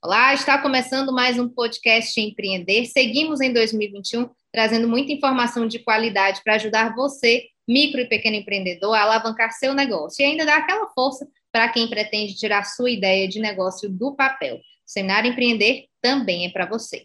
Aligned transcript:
Olá, 0.00 0.32
está 0.32 0.56
começando 0.62 1.12
mais 1.12 1.40
um 1.40 1.48
podcast 1.48 2.20
Empreender. 2.20 2.86
Seguimos 2.86 3.40
em 3.40 3.52
2021 3.52 4.30
trazendo 4.52 4.86
muita 4.86 5.12
informação 5.12 5.66
de 5.66 5.80
qualidade 5.80 6.40
para 6.44 6.54
ajudar 6.54 6.94
você, 6.94 7.48
micro 7.66 8.00
e 8.00 8.08
pequeno 8.08 8.36
empreendedor, 8.36 8.94
a 8.94 9.02
alavancar 9.02 9.50
seu 9.50 9.74
negócio 9.74 10.22
e 10.22 10.24
ainda 10.24 10.46
dar 10.46 10.58
aquela 10.58 10.86
força 10.90 11.26
para 11.50 11.68
quem 11.70 11.88
pretende 11.88 12.36
tirar 12.36 12.62
sua 12.62 12.92
ideia 12.92 13.26
de 13.26 13.40
negócio 13.40 13.90
do 13.90 14.14
papel. 14.14 14.58
O 14.58 14.60
Seminário 14.86 15.32
Empreender 15.32 15.86
também 16.00 16.46
é 16.46 16.50
para 16.50 16.64
você. 16.64 17.04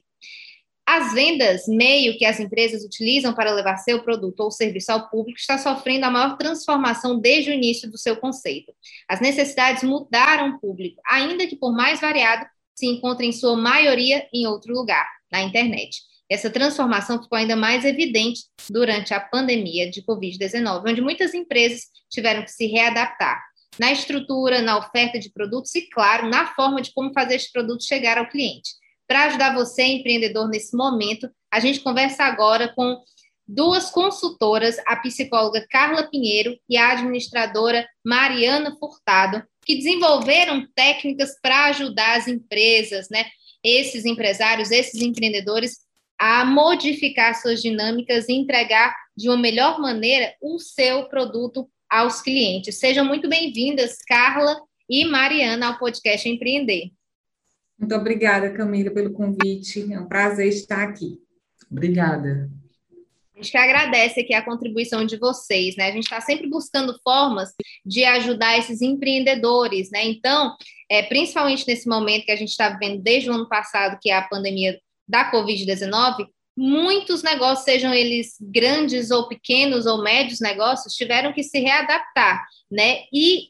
As 0.86 1.14
vendas, 1.14 1.64
meio 1.68 2.16
que 2.16 2.26
as 2.26 2.40
empresas 2.40 2.84
utilizam 2.84 3.34
para 3.34 3.54
levar 3.54 3.78
seu 3.78 4.04
produto 4.04 4.42
ou 4.42 4.52
serviço 4.52 4.92
ao 4.92 5.10
público, 5.10 5.40
está 5.40 5.58
sofrendo 5.58 6.06
a 6.06 6.12
maior 6.12 6.38
transformação 6.38 7.20
desde 7.20 7.50
o 7.50 7.54
início 7.54 7.90
do 7.90 7.98
seu 7.98 8.18
conceito. 8.18 8.72
As 9.10 9.20
necessidades 9.20 9.82
mudaram 9.82 10.50
o 10.50 10.60
público, 10.60 11.02
ainda 11.08 11.48
que 11.48 11.56
por 11.56 11.74
mais 11.74 12.00
variado, 12.00 12.46
se 12.76 12.86
encontra 12.86 13.26
em 13.26 13.32
sua 13.32 13.56
maioria 13.56 14.28
em 14.34 14.48
outro 14.48 14.74
lugar, 14.74 15.08
na 15.32 15.42
internet. 15.42 16.02
Essa 16.30 16.50
transformação 16.50 17.22
ficou 17.22 17.38
ainda 17.38 17.56
mais 17.56 17.86
evidente 17.86 18.42
durante 18.70 19.14
a 19.14 19.20
pandemia 19.20 19.90
de 19.90 20.02
Covid-19, 20.02 20.84
onde 20.90 21.02
muitas 21.02 21.34
empresas 21.34 21.84
tiveram 22.10 22.44
que 22.44 22.52
se 22.52 22.66
readaptar 22.68 23.42
na 23.80 23.92
estrutura, 23.92 24.62
na 24.62 24.78
oferta 24.78 25.20
de 25.20 25.32
produtos 25.32 25.74
e, 25.76 25.90
claro, 25.90 26.30
na 26.30 26.48
forma 26.54 26.82
de 26.82 26.94
como 26.94 27.14
fazer 27.14 27.36
esse 27.36 27.52
produto 27.52 27.84
chegar 27.84 28.18
ao 28.18 28.30
cliente. 28.30 28.72
Para 29.08 29.26
ajudar 29.26 29.54
você, 29.54 29.84
empreendedor, 29.84 30.48
nesse 30.48 30.76
momento, 30.76 31.30
a 31.52 31.60
gente 31.60 31.82
conversa 31.82 32.24
agora 32.24 32.74
com 32.74 33.02
duas 33.48 33.90
consultoras, 33.90 34.78
a 34.88 34.96
psicóloga 34.98 35.66
Carla 35.70 36.10
Pinheiro 36.10 36.58
e 36.70 36.78
a 36.78 36.92
administradora 36.92 37.88
Mariana 38.04 38.76
Furtado, 38.80 39.44
que 39.66 39.76
desenvolveram 39.76 40.68
técnicas 40.76 41.38
para 41.42 41.66
ajudar 41.66 42.18
as 42.18 42.28
empresas, 42.28 43.10
né, 43.10 43.26
esses 43.64 44.06
empresários, 44.06 44.72
esses 44.72 45.02
empreendedores, 45.02 45.80
a 46.20 46.46
modificar 46.46 47.36
suas 47.36 47.62
dinâmicas 47.62 48.28
e 48.30 48.34
entregar 48.34 48.96
de 49.16 49.30
uma 49.30 49.38
melhor 49.38 49.80
maneira 49.80 50.34
o 50.42 50.60
seu 50.60 51.06
produto 51.06 51.70
aos 51.90 52.22
clientes. 52.22 52.80
Sejam 52.80 53.06
muito 53.06 53.30
bem-vindas, 53.30 53.98
Carla 54.08 54.60
e 54.90 55.06
Mariana, 55.06 55.68
ao 55.68 55.80
podcast 55.80 56.28
Empreender. 56.28 56.92
Muito 57.78 57.96
obrigada, 57.96 58.52
Camila, 58.52 58.92
pelo 58.92 59.12
convite. 59.12 59.92
É 59.92 60.00
um 60.00 60.08
prazer 60.08 60.48
estar 60.48 60.84
aqui. 60.84 61.20
Obrigada. 61.70 62.50
Gente 63.44 63.52
que 63.52 63.58
agradece 63.58 64.22
aqui 64.22 64.34
a 64.34 64.42
contribuição 64.42 65.06
de 65.06 65.18
vocês, 65.18 65.76
né? 65.76 65.88
A 65.88 65.92
gente 65.92 66.06
está 66.06 66.22
sempre 66.22 66.48
buscando 66.48 66.98
formas 67.04 67.50
de 67.86 68.06
ajudar 68.06 68.58
esses 68.58 68.82
empreendedores, 68.82 69.92
né? 69.92 70.06
Então, 70.06 70.56
é, 70.90 71.04
principalmente 71.04 71.68
nesse 71.68 71.90
momento 71.90 72.24
que 72.24 72.32
a 72.32 72.38
gente 72.38 72.52
está 72.52 72.70
vivendo 72.70 73.02
desde 73.02 73.30
o 73.30 73.34
ano 73.34 73.50
passado, 73.50 74.00
que 74.02 74.10
é 74.10 74.16
a 74.16 74.28
pandemia 74.28 74.80
da 75.06 75.30
Covid-19, 75.30 76.26
muitos 76.56 77.22
negócios, 77.22 77.66
sejam 77.66 77.94
eles 77.94 78.38
grandes 78.40 79.12
ou 79.12 79.28
pequenos 79.28 79.86
ou 79.86 80.02
médios 80.02 80.40
negócios, 80.40 80.94
tiveram 80.94 81.34
que 81.34 81.44
se 81.44 81.60
readaptar, 81.60 82.46
né? 82.72 83.04
E 83.12 83.50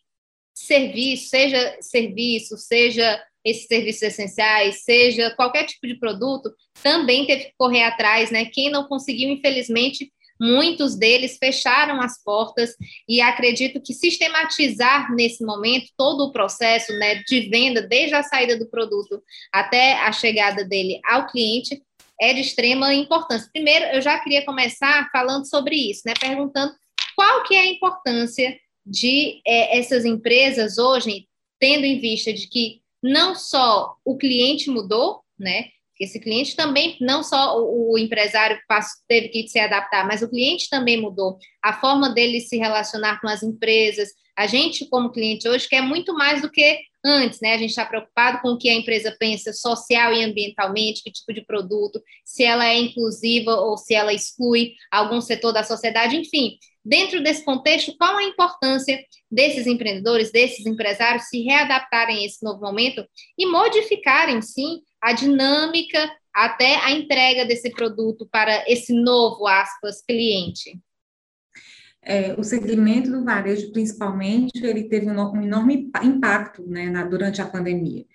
serviço, 0.55 1.29
seja 1.29 1.77
serviço, 1.81 2.57
seja 2.57 3.23
esses 3.43 3.67
serviços 3.67 4.01
essenciais, 4.03 4.83
seja 4.83 5.31
qualquer 5.35 5.65
tipo 5.65 5.85
de 5.87 5.95
produto, 5.95 6.51
também 6.81 7.25
teve 7.25 7.45
que 7.45 7.53
correr 7.57 7.83
atrás, 7.83 8.31
né? 8.31 8.45
Quem 8.45 8.69
não 8.69 8.85
conseguiu, 8.85 9.29
infelizmente, 9.29 10.11
muitos 10.39 10.95
deles 10.95 11.37
fecharam 11.37 12.01
as 12.01 12.21
portas 12.21 12.75
e 13.07 13.21
acredito 13.21 13.81
que 13.81 13.93
sistematizar 13.93 15.13
nesse 15.13 15.43
momento 15.43 15.89
todo 15.97 16.25
o 16.25 16.31
processo 16.31 16.91
né, 16.93 17.23
de 17.27 17.49
venda, 17.49 17.81
desde 17.81 18.15
a 18.15 18.23
saída 18.23 18.57
do 18.57 18.69
produto 18.69 19.21
até 19.51 19.93
a 19.93 20.11
chegada 20.11 20.65
dele 20.65 20.99
ao 21.05 21.27
cliente, 21.27 21.81
é 22.19 22.33
de 22.33 22.41
extrema 22.41 22.93
importância. 22.93 23.49
Primeiro, 23.51 23.85
eu 23.85 24.01
já 24.01 24.19
queria 24.19 24.45
começar 24.45 25.09
falando 25.11 25.45
sobre 25.45 25.75
isso, 25.75 26.01
né, 26.05 26.13
perguntando 26.19 26.73
qual 27.15 27.43
que 27.43 27.55
é 27.55 27.61
a 27.61 27.67
importância 27.67 28.57
de 28.85 29.41
é, 29.47 29.77
essas 29.77 30.03
empresas 30.03 30.77
hoje, 30.77 31.27
tendo 31.59 31.85
em 31.85 31.99
vista 31.99 32.33
de 32.33 32.47
que 32.47 32.82
não 33.03 33.35
só 33.35 33.95
o 34.05 34.17
cliente 34.17 34.69
mudou, 34.69 35.21
né? 35.37 35.65
Esse 35.99 36.19
cliente 36.19 36.55
também, 36.55 36.97
não 36.99 37.23
só 37.23 37.59
o, 37.59 37.93
o 37.93 37.97
empresário 37.97 38.59
teve 39.07 39.29
que 39.29 39.47
se 39.47 39.59
adaptar, 39.59 40.07
mas 40.07 40.21
o 40.21 40.29
cliente 40.29 40.69
também 40.69 40.99
mudou. 40.99 41.37
A 41.61 41.73
forma 41.79 42.09
dele 42.09 42.41
se 42.41 42.57
relacionar 42.57 43.21
com 43.21 43.27
as 43.27 43.43
empresas. 43.43 44.09
A 44.35 44.47
gente, 44.47 44.87
como 44.89 45.11
cliente 45.11 45.47
hoje, 45.47 45.69
quer 45.69 45.81
muito 45.81 46.13
mais 46.13 46.41
do 46.41 46.49
que 46.49 46.79
antes, 47.05 47.39
né? 47.41 47.53
A 47.53 47.57
gente 47.57 47.69
está 47.69 47.85
preocupado 47.85 48.41
com 48.41 48.49
o 48.49 48.57
que 48.57 48.69
a 48.69 48.73
empresa 48.73 49.15
pensa 49.19 49.53
social 49.53 50.13
e 50.13 50.23
ambientalmente, 50.23 51.03
que 51.03 51.11
tipo 51.11 51.33
de 51.33 51.45
produto, 51.45 52.01
se 52.25 52.43
ela 52.43 52.67
é 52.67 52.77
inclusiva 52.77 53.55
ou 53.55 53.77
se 53.77 53.93
ela 53.93 54.13
exclui 54.13 54.73
algum 54.91 55.21
setor 55.21 55.51
da 55.51 55.63
sociedade, 55.63 56.15
enfim. 56.15 56.57
Dentro 56.85 57.23
desse 57.23 57.45
contexto, 57.45 57.95
qual 57.97 58.17
a 58.17 58.23
importância 58.23 58.99
desses 59.31 59.65
empreendedores, 59.65 60.31
desses 60.31 60.65
empresários 60.65 61.29
se 61.29 61.41
readaptarem 61.41 62.17
a 62.17 62.25
esse 62.25 62.43
novo 62.43 62.59
momento 62.59 63.05
e 63.37 63.45
modificarem, 63.45 64.41
sim, 64.41 64.81
a 65.01 65.13
dinâmica 65.13 66.11
até 66.33 66.75
a 66.77 66.91
entrega 66.91 67.45
desse 67.45 67.69
produto 67.71 68.27
para 68.29 68.69
esse 68.69 68.93
novo, 68.93 69.47
aspas, 69.47 70.01
cliente? 70.01 70.77
É, 72.01 72.33
o 72.37 72.43
segmento 72.43 73.09
do 73.09 73.23
varejo, 73.23 73.71
principalmente, 73.71 74.61
ele 74.61 74.89
teve 74.89 75.09
um, 75.09 75.41
enorme 75.41 75.89
impacto 76.03 76.67
né, 76.67 76.89
na, 76.89 77.05
durante 77.05 77.41
a 77.41 77.47
pandemia. 77.47 78.05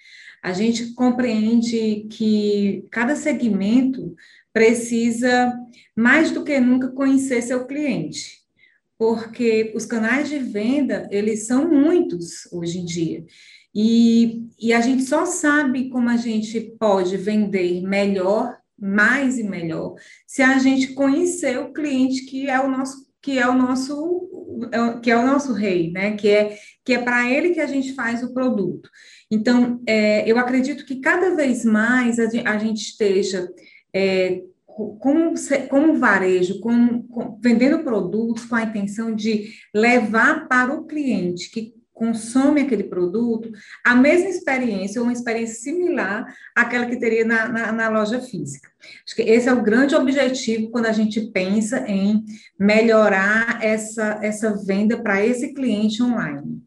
A 0.43 0.53
gente 0.53 0.93
compreende 0.93 2.07
que 2.11 2.87
cada 2.91 3.17
segmento 3.17 4.15
precisa, 4.53 5.55
mais 5.97 6.31
do 6.31 6.45
que 6.45 6.61
nunca, 6.61 6.89
conhecer 6.89 7.41
seu 7.41 7.67
cliente 7.67 8.38
porque 8.99 9.73
os 9.75 9.87
canais 9.87 10.29
de 10.29 10.39
venda, 10.39 11.09
eles 11.11 11.47
são 11.47 11.71
muitos 11.71 12.51
hoje 12.53 12.79
em 12.79 12.85
dia. 12.85 13.25
E, 13.75 14.49
e 14.61 14.73
a 14.73 14.81
gente 14.81 15.05
só 15.05 15.25
sabe 15.25 15.89
como 15.89 16.09
a 16.09 16.17
gente 16.17 16.61
pode 16.79 17.17
vender 17.17 17.81
melhor, 17.83 18.59
mais 18.77 19.39
e 19.39 19.45
melhor, 19.45 19.95
se 20.27 20.43
a 20.43 20.59
gente 20.59 20.95
conhecer 20.95 21.59
o 21.59 21.73
cliente 21.73 22.25
que 22.25 22.49
é 22.49 22.61
o 22.61 22.69
nosso 22.69 23.09
que 23.21 23.37
é 23.39 23.49
o 23.49 23.55
nosso 23.55 24.29
é 24.73 25.01
que 25.01 25.11
é 25.11 25.17
o 25.17 25.27
nosso 25.27 25.53
rei, 25.53 25.91
né? 25.91 26.17
Que 26.17 26.29
é 26.29 26.59
que 26.85 26.95
é 26.95 26.99
para 27.03 27.31
ele 27.31 27.51
que 27.51 27.61
a 27.61 27.67
gente 27.67 27.95
faz 27.95 28.23
o 28.23 28.33
produto. 28.33 28.89
Então, 29.31 29.83
é, 29.87 30.29
eu 30.31 30.39
acredito 30.39 30.87
que 30.87 31.01
cada 31.01 31.35
vez 31.35 31.65
mais 31.65 32.19
a, 32.19 32.59
gente 32.59 32.81
esteja 32.81 33.49
é, 33.93 34.43
como, 35.01 35.35
como 35.69 35.99
varejo, 35.99 36.61
como, 36.61 37.03
como, 37.09 37.39
vendendo 37.43 37.83
produtos 37.83 38.45
com 38.45 38.55
a 38.55 38.63
intenção 38.63 39.15
de 39.15 39.51
levar 39.75 40.47
para 40.47 40.73
o 40.73 40.87
cliente 40.87 41.51
que 41.51 41.75
consome 41.93 42.61
aquele 42.61 42.85
produto 42.85 43.51
a 43.85 43.93
mesma 43.93 44.29
experiência, 44.29 45.01
ou 45.01 45.07
uma 45.07 45.13
experiência 45.13 45.57
similar 45.57 46.33
àquela 46.55 46.87
que 46.87 46.97
teria 46.97 47.25
na, 47.25 47.49
na, 47.49 47.73
na, 47.73 47.89
loja 47.89 48.21
física. 48.21 48.71
Acho 49.05 49.17
que 49.17 49.23
esse 49.23 49.49
é 49.49 49.53
o 49.53 49.65
grande 49.65 49.97
objetivo 49.97 50.71
quando 50.71 50.87
a 50.87 50.93
gente 50.93 51.21
pensa 51.33 51.85
em 51.89 52.25
melhorar 52.57 53.59
essa, 53.61 54.21
essa 54.23 54.57
venda 54.65 55.03
para 55.03 55.25
esse 55.27 55.53
cliente 55.53 56.01
online. 56.01 56.63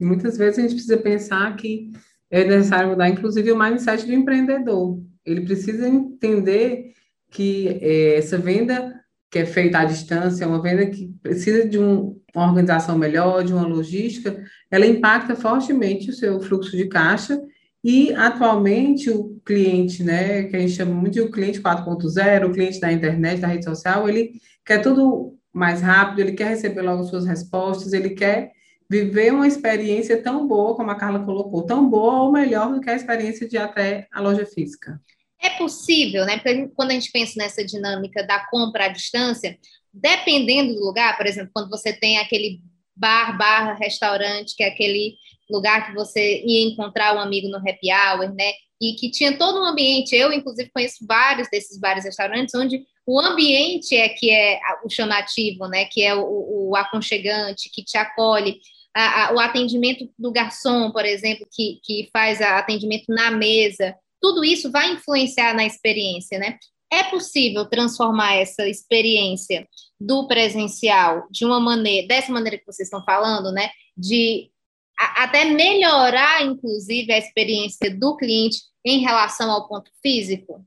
Muitas 0.00 0.38
vezes 0.38 0.58
a 0.58 0.62
gente 0.62 0.74
precisa 0.74 0.96
pensar 0.96 1.54
que 1.56 1.90
é 2.30 2.44
necessário 2.44 2.90
mudar, 2.90 3.08
inclusive, 3.08 3.52
o 3.52 3.58
mindset 3.58 4.06
do 4.06 4.14
empreendedor. 4.14 4.98
Ele 5.26 5.42
precisa 5.42 5.86
entender 5.86 6.92
que 7.30 7.78
é, 7.80 8.16
essa 8.16 8.38
venda 8.38 8.94
que 9.30 9.40
é 9.40 9.46
feita 9.46 9.78
à 9.80 9.84
distância, 9.84 10.44
é 10.44 10.46
uma 10.46 10.62
venda 10.62 10.86
que 10.86 11.12
precisa 11.22 11.68
de 11.68 11.78
um, 11.78 12.18
uma 12.34 12.48
organização 12.48 12.96
melhor, 12.96 13.44
de 13.44 13.52
uma 13.52 13.66
logística, 13.66 14.42
ela 14.70 14.86
impacta 14.86 15.36
fortemente 15.36 16.10
o 16.10 16.14
seu 16.14 16.40
fluxo 16.40 16.76
de 16.76 16.86
caixa 16.86 17.38
e 17.84 18.12
atualmente 18.14 19.10
o 19.10 19.38
cliente, 19.44 20.02
né, 20.02 20.44
que 20.44 20.56
a 20.56 20.60
gente 20.60 20.72
chama 20.72 20.94
muito 20.94 21.14
de 21.14 21.20
o 21.20 21.30
cliente 21.30 21.60
4.0, 21.60 22.46
o 22.46 22.52
cliente 22.52 22.80
da 22.80 22.92
internet, 22.92 23.40
da 23.40 23.48
rede 23.48 23.64
social, 23.64 24.08
ele 24.08 24.32
quer 24.64 24.82
tudo 24.82 25.36
mais 25.52 25.80
rápido, 25.82 26.20
ele 26.20 26.32
quer 26.32 26.48
receber 26.48 26.82
logo 26.82 27.04
suas 27.04 27.26
respostas, 27.26 27.92
ele 27.92 28.10
quer 28.10 28.52
viver 28.90 29.32
uma 29.32 29.46
experiência 29.46 30.22
tão 30.22 30.46
boa, 30.46 30.74
como 30.74 30.90
a 30.90 30.94
Carla 30.94 31.24
colocou, 31.24 31.66
tão 31.66 31.88
boa 31.88 32.22
ou 32.22 32.32
melhor 32.32 32.72
do 32.72 32.80
que 32.80 32.88
a 32.88 32.96
experiência 32.96 33.46
de 33.46 33.58
até 33.58 34.06
a 34.10 34.20
loja 34.20 34.46
física. 34.46 34.98
É 35.40 35.50
possível, 35.50 36.24
né? 36.24 36.38
Porque 36.38 36.68
quando 36.74 36.90
a 36.90 36.94
gente 36.94 37.12
pensa 37.12 37.34
nessa 37.36 37.64
dinâmica 37.64 38.24
da 38.24 38.40
compra 38.46 38.86
à 38.86 38.88
distância, 38.88 39.56
dependendo 39.92 40.74
do 40.74 40.84
lugar, 40.84 41.16
por 41.16 41.26
exemplo, 41.26 41.50
quando 41.54 41.70
você 41.70 41.92
tem 41.92 42.18
aquele 42.18 42.60
bar, 42.96 43.36
barra, 43.38 43.74
restaurante, 43.74 44.56
que 44.56 44.62
é 44.62 44.68
aquele 44.68 45.16
lugar 45.50 45.86
que 45.86 45.94
você 45.94 46.42
ia 46.44 46.68
encontrar 46.68 47.14
um 47.14 47.20
amigo 47.20 47.48
no 47.48 47.58
happy 47.58 47.92
hour, 47.92 48.34
né? 48.34 48.52
E 48.80 48.94
que 48.94 49.10
tinha 49.10 49.36
todo 49.36 49.60
um 49.60 49.64
ambiente. 49.64 50.14
Eu, 50.14 50.32
inclusive, 50.32 50.70
conheço 50.70 51.06
vários 51.06 51.48
desses 51.50 51.78
bares 51.78 52.04
e 52.04 52.08
restaurantes 52.08 52.54
onde 52.54 52.84
o 53.06 53.18
ambiente 53.18 53.96
é 53.96 54.08
que 54.08 54.30
é 54.30 54.60
o 54.84 54.90
chamativo, 54.90 55.66
né? 55.66 55.84
Que 55.86 56.02
é 56.02 56.14
o, 56.14 56.68
o 56.70 56.76
aconchegante, 56.76 57.70
que 57.72 57.82
te 57.82 57.96
acolhe. 57.96 58.60
A, 58.94 59.28
a, 59.28 59.34
o 59.34 59.38
atendimento 59.38 60.08
do 60.18 60.32
garçom, 60.32 60.90
por 60.90 61.04
exemplo, 61.04 61.46
que, 61.50 61.80
que 61.82 62.08
faz 62.12 62.40
atendimento 62.40 63.06
na 63.08 63.30
mesa. 63.30 63.94
Tudo 64.20 64.44
isso 64.44 64.70
vai 64.70 64.92
influenciar 64.92 65.54
na 65.54 65.64
experiência, 65.64 66.38
né? 66.38 66.58
É 66.90 67.04
possível 67.04 67.66
transformar 67.66 68.34
essa 68.36 68.66
experiência 68.66 69.68
do 70.00 70.26
presencial 70.26 71.26
de 71.30 71.44
uma 71.44 71.60
maneira, 71.60 72.08
dessa 72.08 72.32
maneira 72.32 72.58
que 72.58 72.64
vocês 72.64 72.86
estão 72.86 73.04
falando, 73.04 73.52
né? 73.52 73.70
De 73.96 74.50
a, 74.98 75.24
até 75.24 75.44
melhorar, 75.44 76.44
inclusive, 76.44 77.12
a 77.12 77.18
experiência 77.18 77.94
do 77.94 78.16
cliente 78.16 78.58
em 78.84 79.00
relação 79.00 79.50
ao 79.50 79.68
ponto 79.68 79.90
físico? 80.02 80.64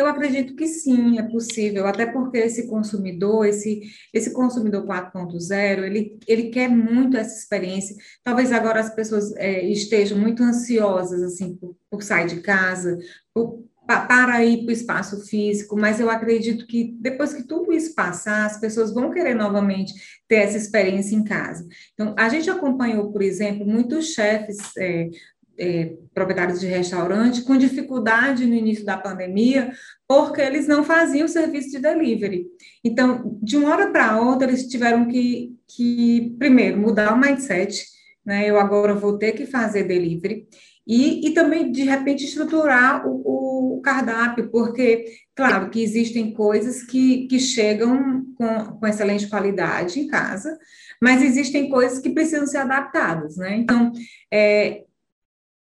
Eu 0.00 0.06
acredito 0.06 0.56
que 0.56 0.66
sim, 0.66 1.18
é 1.18 1.22
possível, 1.22 1.86
até 1.86 2.06
porque 2.06 2.38
esse 2.38 2.66
consumidor, 2.66 3.44
esse, 3.44 3.82
esse 4.14 4.32
consumidor 4.32 4.86
4.0, 4.86 5.84
ele, 5.84 6.18
ele 6.26 6.48
quer 6.48 6.70
muito 6.70 7.18
essa 7.18 7.38
experiência. 7.38 7.94
Talvez 8.24 8.50
agora 8.50 8.80
as 8.80 8.94
pessoas 8.94 9.30
é, 9.36 9.62
estejam 9.66 10.18
muito 10.18 10.42
ansiosas, 10.42 11.22
assim, 11.22 11.54
por, 11.54 11.76
por 11.90 12.02
sair 12.02 12.28
de 12.28 12.40
casa, 12.40 12.98
por, 13.34 13.62
para 13.86 14.42
ir 14.42 14.64
para 14.64 14.68
o 14.68 14.72
espaço 14.72 15.20
físico, 15.26 15.76
mas 15.76 16.00
eu 16.00 16.08
acredito 16.08 16.66
que 16.66 16.96
depois 16.98 17.34
que 17.34 17.42
tudo 17.42 17.70
isso 17.70 17.94
passar, 17.94 18.46
as 18.46 18.58
pessoas 18.58 18.94
vão 18.94 19.10
querer 19.10 19.34
novamente 19.34 19.92
ter 20.26 20.36
essa 20.36 20.56
experiência 20.56 21.14
em 21.14 21.24
casa. 21.24 21.68
Então, 21.92 22.14
a 22.16 22.26
gente 22.30 22.48
acompanhou, 22.48 23.12
por 23.12 23.20
exemplo, 23.20 23.66
muitos 23.66 24.14
chefes, 24.14 24.58
é, 24.78 25.10
é, 25.60 25.92
proprietários 26.14 26.58
de 26.58 26.66
restaurante, 26.66 27.42
com 27.42 27.56
dificuldade 27.56 28.46
no 28.46 28.54
início 28.54 28.84
da 28.84 28.96
pandemia, 28.96 29.70
porque 30.08 30.40
eles 30.40 30.66
não 30.66 30.82
faziam 30.82 31.26
o 31.26 31.28
serviço 31.28 31.70
de 31.70 31.78
delivery. 31.78 32.46
Então, 32.82 33.38
de 33.42 33.56
uma 33.56 33.70
hora 33.70 33.90
para 33.90 34.20
outra, 34.20 34.48
eles 34.48 34.66
tiveram 34.66 35.06
que, 35.06 35.54
que, 35.68 36.34
primeiro, 36.38 36.78
mudar 36.78 37.12
o 37.12 37.20
mindset, 37.20 37.84
né? 38.24 38.48
Eu 38.48 38.58
agora 38.58 38.94
vou 38.94 39.18
ter 39.18 39.32
que 39.32 39.46
fazer 39.46 39.84
delivery. 39.84 40.48
E, 40.86 41.28
e 41.28 41.34
também, 41.34 41.70
de 41.70 41.82
repente, 41.82 42.24
estruturar 42.24 43.06
o, 43.06 43.76
o, 43.76 43.80
cardápio, 43.80 44.50
porque, 44.50 45.04
claro, 45.36 45.70
que 45.70 45.82
existem 45.82 46.32
coisas 46.32 46.82
que, 46.82 47.26
que 47.28 47.38
chegam 47.38 48.24
com, 48.36 48.64
com 48.78 48.86
excelente 48.86 49.28
qualidade 49.28 50.00
em 50.00 50.06
casa, 50.06 50.58
mas 51.00 51.22
existem 51.22 51.68
coisas 51.68 51.98
que 51.98 52.10
precisam 52.10 52.46
ser 52.46 52.58
adaptadas, 52.58 53.36
né? 53.36 53.56
Então, 53.56 53.92
é, 54.32 54.84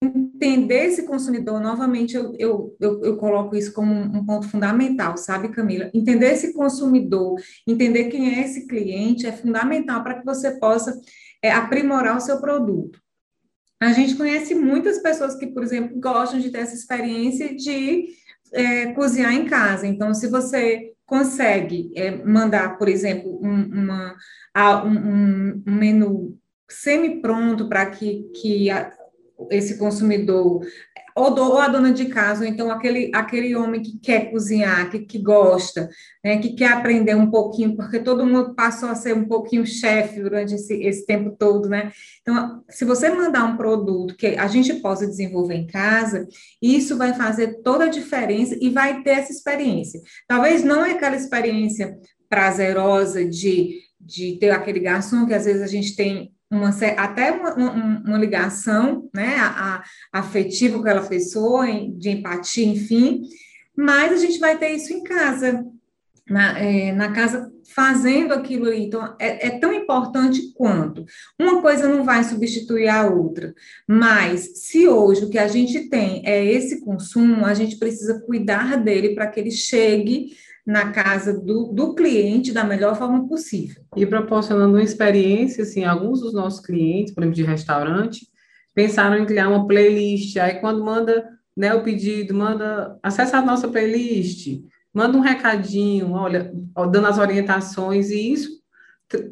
entender 0.04 0.86
esse 0.86 1.04
consumidor, 1.06 1.62
novamente, 1.62 2.16
eu, 2.16 2.34
eu, 2.40 2.76
eu, 2.80 3.02
eu, 3.04 3.18
coloco 3.18 3.56
isso 3.56 3.72
como 3.72 3.94
um 3.94 4.26
ponto 4.26 4.50
fundamental, 4.50 5.16
sabe, 5.16 5.50
Camila? 5.50 5.92
Entender 5.94 6.32
esse 6.32 6.54
consumidor, 6.54 7.40
entender 7.68 8.06
quem 8.06 8.36
é 8.36 8.42
esse 8.42 8.66
cliente 8.66 9.28
é 9.28 9.32
fundamental 9.32 10.04
para 10.04 10.20
que 10.20 10.26
você 10.26 10.52
possa 10.60 11.00
é, 11.44 11.52
aprimorar 11.52 12.18
o 12.18 12.22
seu 12.22 12.42
produto. 12.42 13.00
A 13.80 13.94
gente 13.94 14.16
conhece 14.16 14.56
muitas 14.56 15.00
pessoas 15.00 15.36
que, 15.36 15.48
por 15.48 15.64
exemplo, 15.64 16.00
gostam 16.00 16.40
de 16.40 16.50
ter 16.50 16.60
essa 16.60 16.76
experiência 16.76 17.56
de 17.56 18.08
é, 18.54 18.94
cozinhar 18.94 19.34
em 19.34 19.46
casa. 19.46 19.88
Então, 19.88 20.14
se 20.14 20.28
você 20.28 20.94
consegue 21.06 21.92
é, 21.96 22.12
mandar, 22.24 22.78
por 22.78 22.88
exemplo, 22.88 23.40
um, 23.44 23.66
uma, 23.66 24.16
um, 24.86 25.64
um 25.68 25.76
menu 25.76 26.38
semi-pronto 26.70 27.68
para 27.68 27.86
que, 27.88 28.30
que 28.36 28.70
a, 28.70 28.92
esse 29.50 29.78
consumidor 29.78 30.62
ou, 31.16 31.34
do, 31.34 31.44
ou, 31.44 31.58
a 31.58 31.68
dona 31.68 31.92
de 31.92 32.06
casa, 32.06 32.44
ou 32.44 32.50
então 32.50 32.72
aquele, 32.72 33.12
aquele 33.14 33.56
homem 33.56 33.82
que 33.82 33.98
quer 34.00 34.32
cozinhar, 34.32 34.90
que, 34.90 35.00
que 35.00 35.20
gosta, 35.20 35.90
né, 36.24 36.38
que 36.38 36.54
quer 36.54 36.72
aprender 36.72 37.16
um 37.16 37.30
pouquinho, 37.30 37.76
porque 37.76 38.00
todo 38.00 38.26
mundo 38.26 38.56
passou 38.56 38.90
a 38.90 38.96
ser 38.96 39.16
um 39.16 39.26
pouquinho 39.26 39.66
chefe 39.66 40.22
durante 40.22 40.56
esse, 40.56 40.74
esse 40.84 41.06
tempo 41.06 41.36
todo, 41.38 41.68
né? 41.68 41.92
Então, 42.22 42.64
se 42.70 42.86
você 42.86 43.10
mandar 43.10 43.44
um 43.44 43.58
produto 43.58 44.16
que 44.16 44.28
a 44.28 44.48
gente 44.48 44.74
possa 44.76 45.08
desenvolver 45.08 45.56
em 45.56 45.68
casa, 45.68 46.28
isso 46.62 46.98
vai 46.98 47.14
fazer 47.14 47.62
toda 47.62 47.86
a 47.86 47.90
diferença 47.90 48.56
e 48.60 48.70
vai 48.70 49.02
ter 49.04 49.12
essa 49.12 49.32
experiência. 49.32 50.02
Talvez 50.28 50.64
não 50.64 50.86
é 50.86 50.92
aquela 50.92 51.16
experiência 51.16 51.98
prazerosa 52.30 53.26
de, 53.26 53.82
de 54.00 54.38
ter 54.40 54.52
aquele 54.52 54.80
garçom 54.80 55.26
que 55.26 55.34
às 55.34 55.46
vezes 55.46 55.62
a 55.62 55.68
gente 55.68 55.96
tem 55.96 56.32
uma, 56.52 56.70
até 56.98 57.32
uma, 57.32 57.56
uma, 57.56 58.18
ligação 58.18 59.10
né, 59.14 59.36
a, 59.38 59.84
a, 60.12 60.20
afetiva 60.20 60.76
com 60.76 60.82
aquela 60.82 61.08
pessoa, 61.08 61.66
de 61.66 62.10
empatia, 62.10 62.66
enfim, 62.66 63.22
mas 63.76 64.12
a 64.12 64.18
gente 64.18 64.38
vai 64.38 64.58
ter 64.58 64.72
isso 64.72 64.92
em 64.92 65.02
casa, 65.02 65.66
na, 66.30 66.60
é, 66.60 66.92
na 66.92 67.12
casa 67.14 67.50
fazendo 67.74 68.34
aquilo 68.34 68.66
ali. 68.66 68.84
Então, 68.84 69.16
é, 69.18 69.48
é, 69.48 69.60
tão 69.60 69.74
importante 69.74 70.52
quanto. 70.54 71.06
Uma 71.40 71.62
coisa 71.62 71.88
não 71.88 72.04
vai 72.04 72.24
substituir 72.24 72.90
a 72.90 73.08
outra, 73.08 73.54
mas 73.88 74.60
se 74.66 74.88
hoje 74.88 75.24
o 75.24 75.30
que 75.30 75.40
a 75.40 75.48
gente 75.48 75.88
tem 75.90 76.22
é 76.26 76.44
esse 76.44 76.82
consumo, 76.82 77.46
a 77.46 77.54
gente 77.54 77.78
precisa 77.78 78.20
cuidar 78.20 78.78
dele 78.78 79.16
para 79.16 79.28
que 79.28 79.40
ele 79.40 79.52
chegue 79.52 80.36
na 80.66 80.92
casa 80.92 81.34
do, 81.34 81.72
do 81.74 81.96
cliente 81.96 82.52
da 82.52 82.64
melhor 82.64 82.96
forma 82.96 83.28
possível. 83.28 83.84
E 83.96 84.06
proporcionando 84.06 84.76
uma 84.76 84.84
experiência, 84.84 85.64
assim, 85.64 85.84
alguns 85.84 86.22
dos 86.22 86.34
nossos 86.34 86.60
clientes, 86.60 87.14
por 87.14 87.24
exemplo, 87.24 87.36
de 87.36 87.44
restaurante, 87.44 88.28
pensaram 88.74 89.18
em 89.18 89.26
criar 89.26 89.50
uma 89.50 89.68
playlist, 89.68 90.38
aí 90.38 90.56
quando 90.60 90.84
manda 90.84 91.28
né, 91.56 91.74
o 91.74 91.84
pedido, 91.84 92.34
manda 92.34 92.98
acessar 93.04 93.42
a 93.42 93.46
nossa 93.46 93.68
playlist, 93.68 94.62
manda 94.94 95.18
um 95.18 95.22
recadinho, 95.22 96.12
olha, 96.12 96.52
dando 96.92 97.08
as 97.08 97.18
orientações, 97.18 98.10
e 98.10 98.32
isso 98.32 98.62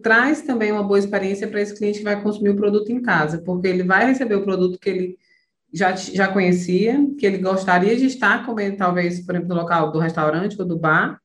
traz 0.01 0.41
também 0.41 0.71
uma 0.71 0.83
boa 0.83 0.99
experiência 0.99 1.47
para 1.47 1.61
esse 1.61 1.77
cliente 1.77 1.99
que 1.99 2.03
vai 2.03 2.21
consumir 2.21 2.49
o 2.49 2.55
produto 2.55 2.91
em 2.91 3.01
casa, 3.01 3.41
porque 3.45 3.67
ele 3.67 3.83
vai 3.83 4.05
receber 4.07 4.35
o 4.35 4.43
produto 4.43 4.79
que 4.79 4.89
ele 4.89 5.17
já, 5.73 5.95
já 5.95 6.27
conhecia, 6.27 6.99
que 7.17 7.25
ele 7.25 7.37
gostaria 7.37 7.95
de 7.95 8.05
estar 8.05 8.45
comendo, 8.45 8.77
talvez, 8.77 9.19
por 9.25 9.35
exemplo, 9.35 9.49
no 9.49 9.61
local 9.61 9.91
do 9.91 9.99
restaurante 9.99 10.59
ou 10.59 10.65
do 10.65 10.77
bar, 10.77 11.19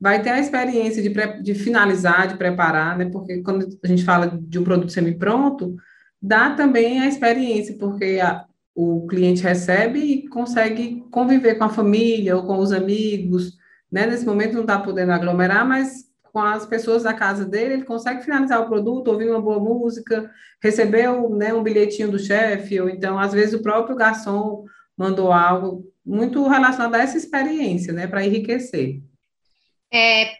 vai 0.00 0.20
ter 0.20 0.30
a 0.30 0.40
experiência 0.40 1.02
de, 1.02 1.42
de 1.42 1.54
finalizar, 1.54 2.26
de 2.26 2.36
preparar, 2.36 2.98
né? 2.98 3.08
Porque 3.10 3.42
quando 3.42 3.68
a 3.82 3.86
gente 3.86 4.04
fala 4.04 4.26
de 4.26 4.58
um 4.58 4.64
produto 4.64 4.90
semi-pronto, 4.90 5.76
dá 6.20 6.50
também 6.50 7.00
a 7.00 7.06
experiência, 7.06 7.76
porque 7.78 8.18
a, 8.20 8.44
o 8.74 9.06
cliente 9.06 9.42
recebe 9.42 10.00
e 10.00 10.28
consegue 10.28 11.04
conviver 11.10 11.54
com 11.56 11.64
a 11.64 11.68
família 11.68 12.36
ou 12.36 12.44
com 12.44 12.58
os 12.58 12.72
amigos, 12.72 13.56
né? 13.90 14.06
Nesse 14.06 14.26
momento 14.26 14.54
não 14.54 14.62
está 14.62 14.78
podendo 14.78 15.12
aglomerar, 15.12 15.66
mas 15.68 16.11
com 16.32 16.40
as 16.40 16.64
pessoas 16.64 17.02
da 17.02 17.12
casa 17.12 17.44
dele, 17.44 17.74
ele 17.74 17.84
consegue 17.84 18.22
finalizar 18.22 18.60
o 18.60 18.66
produto, 18.66 19.08
ouvir 19.08 19.28
uma 19.28 19.40
boa 19.40 19.60
música, 19.60 20.30
receber 20.62 21.08
né, 21.30 21.52
um 21.52 21.62
bilhetinho 21.62 22.10
do 22.10 22.18
chefe, 22.18 22.80
ou 22.80 22.88
então, 22.88 23.18
às 23.18 23.32
vezes, 23.32 23.54
o 23.54 23.62
próprio 23.62 23.94
garçom 23.94 24.64
mandou 24.96 25.30
algo 25.30 25.84
muito 26.04 26.46
relacionado 26.48 26.94
a 26.94 27.02
essa 27.02 27.18
experiência, 27.18 27.92
né, 27.92 28.06
para 28.06 28.24
enriquecer. 28.24 29.00
É, 29.92 30.32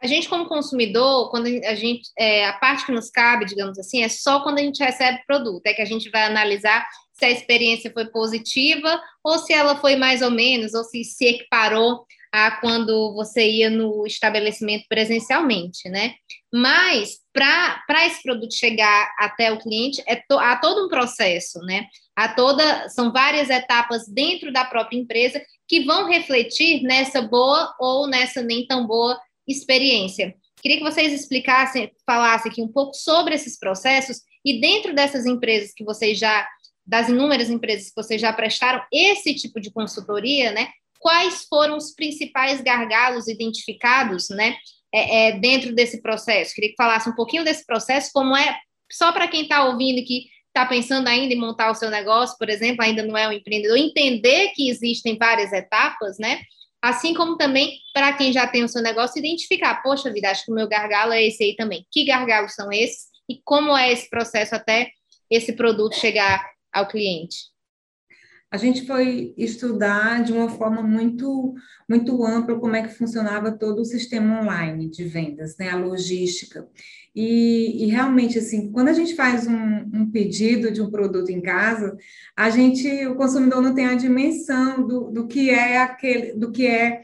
a 0.00 0.06
gente, 0.06 0.28
como 0.28 0.48
consumidor, 0.48 1.30
quando 1.30 1.46
a 1.46 1.74
gente, 1.74 2.10
é, 2.18 2.46
a 2.46 2.54
parte 2.54 2.86
que 2.86 2.92
nos 2.92 3.10
cabe, 3.10 3.44
digamos 3.44 3.78
assim, 3.78 4.02
é 4.02 4.08
só 4.08 4.42
quando 4.42 4.58
a 4.58 4.62
gente 4.62 4.82
recebe 4.82 5.22
produto, 5.26 5.66
é 5.66 5.74
que 5.74 5.82
a 5.82 5.86
gente 5.86 6.10
vai 6.10 6.24
analisar 6.24 6.86
se 7.12 7.26
a 7.26 7.30
experiência 7.30 7.92
foi 7.92 8.06
positiva 8.06 9.00
ou 9.22 9.38
se 9.38 9.52
ela 9.52 9.76
foi 9.76 9.94
mais 9.94 10.22
ou 10.22 10.30
menos, 10.30 10.72
ou 10.74 10.82
se 10.82 11.04
se 11.04 11.26
equiparou 11.26 12.04
a 12.32 12.50
quando 12.50 13.12
você 13.12 13.46
ia 13.46 13.68
no 13.68 14.06
estabelecimento 14.06 14.86
presencialmente, 14.88 15.86
né? 15.90 16.14
Mas 16.50 17.18
para 17.30 18.06
esse 18.06 18.22
produto 18.22 18.54
chegar 18.54 19.14
até 19.18 19.52
o 19.52 19.58
cliente, 19.58 20.02
é 20.06 20.16
to, 20.16 20.38
há 20.38 20.56
todo 20.56 20.86
um 20.86 20.88
processo, 20.88 21.58
né? 21.60 21.86
Há 22.16 22.28
toda, 22.28 22.88
são 22.88 23.12
várias 23.12 23.50
etapas 23.50 24.08
dentro 24.08 24.50
da 24.50 24.64
própria 24.64 24.96
empresa 24.98 25.42
que 25.68 25.84
vão 25.84 26.08
refletir 26.08 26.82
nessa 26.82 27.20
boa 27.20 27.74
ou 27.78 28.06
nessa 28.06 28.42
nem 28.42 28.66
tão 28.66 28.86
boa 28.86 29.20
experiência. 29.46 30.34
Queria 30.62 30.78
que 30.78 30.84
vocês 30.84 31.12
explicassem, 31.12 31.90
falassem 32.06 32.50
aqui 32.50 32.62
um 32.62 32.68
pouco 32.68 32.94
sobre 32.94 33.34
esses 33.34 33.58
processos 33.58 34.22
e 34.44 34.58
dentro 34.58 34.94
dessas 34.94 35.26
empresas 35.26 35.72
que 35.74 35.84
vocês 35.84 36.18
já, 36.18 36.48
das 36.86 37.08
inúmeras 37.08 37.50
empresas 37.50 37.88
que 37.88 37.96
vocês 37.96 38.20
já 38.20 38.32
prestaram 38.32 38.82
esse 38.90 39.34
tipo 39.34 39.60
de 39.60 39.70
consultoria, 39.70 40.52
né? 40.52 40.68
Quais 41.02 41.44
foram 41.48 41.76
os 41.76 41.92
principais 41.92 42.60
gargalos 42.60 43.26
identificados, 43.26 44.30
né, 44.30 44.56
é, 44.94 45.28
é, 45.28 45.32
dentro 45.32 45.74
desse 45.74 46.00
processo. 46.00 46.54
Queria 46.54 46.70
que 46.70 46.76
falasse 46.76 47.10
um 47.10 47.14
pouquinho 47.14 47.44
desse 47.44 47.66
processo, 47.66 48.10
como 48.14 48.36
é 48.36 48.56
só 48.90 49.10
para 49.10 49.26
quem 49.26 49.42
está 49.42 49.64
ouvindo 49.64 50.04
que 50.06 50.26
está 50.46 50.64
pensando 50.64 51.08
ainda 51.08 51.34
em 51.34 51.38
montar 51.38 51.70
o 51.70 51.74
seu 51.74 51.90
negócio, 51.90 52.36
por 52.38 52.48
exemplo, 52.48 52.84
ainda 52.84 53.02
não 53.02 53.16
é 53.16 53.26
um 53.26 53.32
empreendedor, 53.32 53.76
entender 53.76 54.50
que 54.54 54.68
existem 54.68 55.18
várias 55.18 55.52
etapas, 55.52 56.18
né? 56.18 56.40
Assim 56.80 57.14
como 57.14 57.36
também 57.36 57.78
para 57.92 58.12
quem 58.12 58.32
já 58.32 58.46
tem 58.46 58.62
o 58.62 58.68
seu 58.68 58.82
negócio, 58.82 59.18
identificar, 59.18 59.82
poxa 59.82 60.12
vida, 60.12 60.30
acho 60.30 60.44
que 60.44 60.52
o 60.52 60.54
meu 60.54 60.68
gargalo 60.68 61.12
é 61.12 61.24
esse 61.24 61.42
aí 61.42 61.56
também. 61.56 61.86
Que 61.90 62.04
gargalos 62.04 62.54
são 62.54 62.70
esses? 62.70 63.06
E 63.28 63.40
como 63.44 63.76
é 63.76 63.90
esse 63.90 64.10
processo 64.10 64.54
até 64.54 64.90
esse 65.30 65.54
produto 65.54 65.96
chegar 65.96 66.44
ao 66.72 66.86
cliente? 66.86 67.51
A 68.52 68.58
gente 68.58 68.86
foi 68.86 69.32
estudar 69.38 70.22
de 70.22 70.30
uma 70.30 70.50
forma 70.50 70.82
muito 70.82 71.54
muito 71.88 72.22
ampla 72.22 72.60
como 72.60 72.76
é 72.76 72.82
que 72.82 72.94
funcionava 72.94 73.50
todo 73.50 73.80
o 73.80 73.84
sistema 73.84 74.42
online 74.42 74.90
de 74.90 75.04
vendas, 75.04 75.56
né, 75.56 75.70
a 75.70 75.76
logística. 75.76 76.68
E, 77.14 77.84
e 77.84 77.86
realmente, 77.86 78.38
assim, 78.38 78.70
quando 78.70 78.88
a 78.88 78.92
gente 78.92 79.14
faz 79.14 79.46
um, 79.46 79.54
um, 79.92 80.10
pedido 80.10 80.70
de 80.70 80.82
um 80.82 80.90
produto 80.90 81.30
em 81.30 81.40
casa, 81.40 81.96
a 82.36 82.50
gente, 82.50 83.06
o 83.06 83.14
consumidor 83.14 83.62
não 83.62 83.74
tem 83.74 83.86
a 83.86 83.94
dimensão 83.94 84.86
do, 84.86 85.10
do 85.10 85.26
que 85.26 85.50
é 85.50 85.78
aquele, 85.78 86.34
do 86.34 86.52
que 86.52 86.66
é 86.66 87.02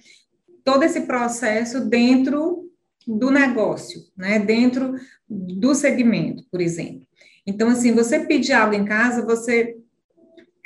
todo 0.63 0.83
esse 0.83 1.03
processo 1.03 1.89
dentro 1.89 2.71
do 3.07 3.31
negócio, 3.31 4.03
né, 4.15 4.39
dentro 4.39 4.95
do 5.29 5.75
segmento, 5.75 6.45
por 6.51 6.61
exemplo. 6.61 7.07
Então, 7.47 7.71
assim, 7.71 7.93
você 7.93 8.21
pedir 8.21 8.53
algo 8.53 8.75
em 8.75 8.85
casa, 8.85 9.25
você 9.25 9.78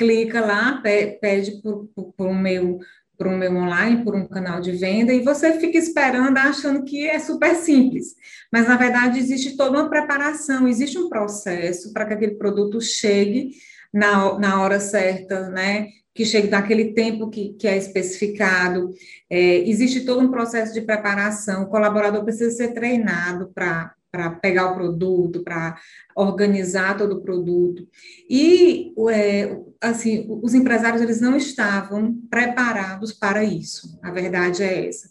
clica 0.03 0.41
lá, 0.41 0.83
pede 0.83 1.63
por, 1.63 1.87
por, 1.95 2.13
por 2.13 2.27
um 2.27 2.35
meio 2.35 2.81
por 3.17 3.29
um 3.29 3.39
meio 3.39 3.55
online, 3.55 4.03
por 4.03 4.17
um 4.17 4.27
canal 4.27 4.61
de 4.61 4.73
venda, 4.73 5.13
e 5.13 5.23
você 5.23 5.53
fica 5.61 5.79
esperando, 5.79 6.37
achando 6.39 6.83
que 6.83 7.09
é 7.09 7.21
super 7.21 7.55
simples. 7.55 8.17
Mas, 8.53 8.67
na 8.67 8.77
verdade, 8.77 9.21
existe 9.21 9.57
toda 9.57 9.79
uma 9.79 9.89
preparação, 9.89 10.67
existe 10.67 10.99
um 10.99 11.09
processo 11.09 11.93
para 11.93 12.05
que 12.05 12.15
aquele 12.15 12.35
produto 12.35 12.81
chegue 12.81 13.51
na, 13.95 14.37
na 14.41 14.61
hora 14.61 14.81
certa, 14.81 15.49
né? 15.51 15.87
Que 16.13 16.25
chegue 16.25 16.49
naquele 16.49 16.95
tempo 16.95 17.31
que, 17.31 17.53
que 17.53 17.69
é 17.69 17.77
especificado. 17.77 18.91
É, 19.31 19.59
existe 19.69 20.05
todo 20.05 20.21
um 20.21 20.31
processo 20.31 20.75
de 20.75 20.81
preparação, 20.81 21.63
o 21.63 21.69
colaborador 21.69 22.25
precisa 22.25 22.51
ser 22.51 22.73
treinado 22.73 23.53
para 23.55 23.95
para 24.13 24.31
pegar 24.31 24.71
o 24.71 24.75
produto, 24.75 25.43
para 25.43 25.77
organizar 26.15 26.99
todo 26.99 27.17
o 27.17 27.23
produto. 27.23 27.89
E, 28.29 28.93
é, 29.11 29.59
assim, 29.81 30.27
os 30.29 30.53
empresários, 30.53 31.01
eles 31.01 31.21
não 31.21 31.35
estavam 31.35 32.15
preparados 32.31 33.13
para 33.13 33.43
isso, 33.43 33.99
a 34.03 34.11
verdade 34.11 34.63
é 34.63 34.87
essa, 34.87 35.09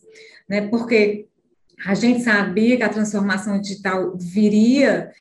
né? 0.48 0.68
Porque 0.68 1.28
a 1.84 1.96
gente 1.96 2.22
sabia 2.22 2.78
que 2.78 2.84
a 2.84 2.90
transformação 2.90 3.60
digital 3.60 4.16
viria, 4.16 5.12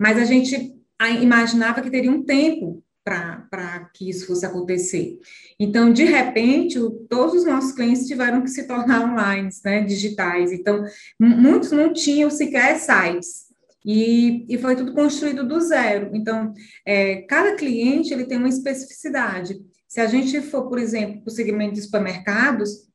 mas 0.00 0.16
a 0.16 0.24
gente 0.24 0.74
imaginava 1.20 1.82
que 1.82 1.90
teria 1.90 2.10
um 2.10 2.24
tempo 2.24 2.82
para 3.06 3.88
que 3.94 4.10
isso 4.10 4.26
fosse 4.26 4.44
acontecer. 4.44 5.16
Então, 5.60 5.92
de 5.92 6.04
repente, 6.04 6.76
todos 7.08 7.36
os 7.36 7.44
nossos 7.44 7.70
clientes 7.70 8.08
tiveram 8.08 8.42
que 8.42 8.50
se 8.50 8.66
tornar 8.66 9.08
online, 9.08 9.48
né, 9.64 9.84
digitais. 9.84 10.50
Então, 10.52 10.84
muitos 11.18 11.70
não 11.70 11.92
tinham 11.92 12.28
sequer 12.28 12.76
sites. 12.80 13.46
E, 13.84 14.44
e 14.48 14.58
foi 14.58 14.74
tudo 14.74 14.92
construído 14.92 15.46
do 15.46 15.60
zero. 15.60 16.10
Então, 16.12 16.52
é, 16.84 17.22
cada 17.22 17.54
cliente 17.54 18.12
ele 18.12 18.24
tem 18.24 18.38
uma 18.38 18.48
especificidade. 18.48 19.56
Se 19.86 20.00
a 20.00 20.06
gente 20.08 20.40
for, 20.40 20.68
por 20.68 20.80
exemplo, 20.80 21.22
para 21.22 21.30
o 21.30 21.34
segmento 21.34 21.74
de 21.74 21.82
supermercados, 21.82 22.88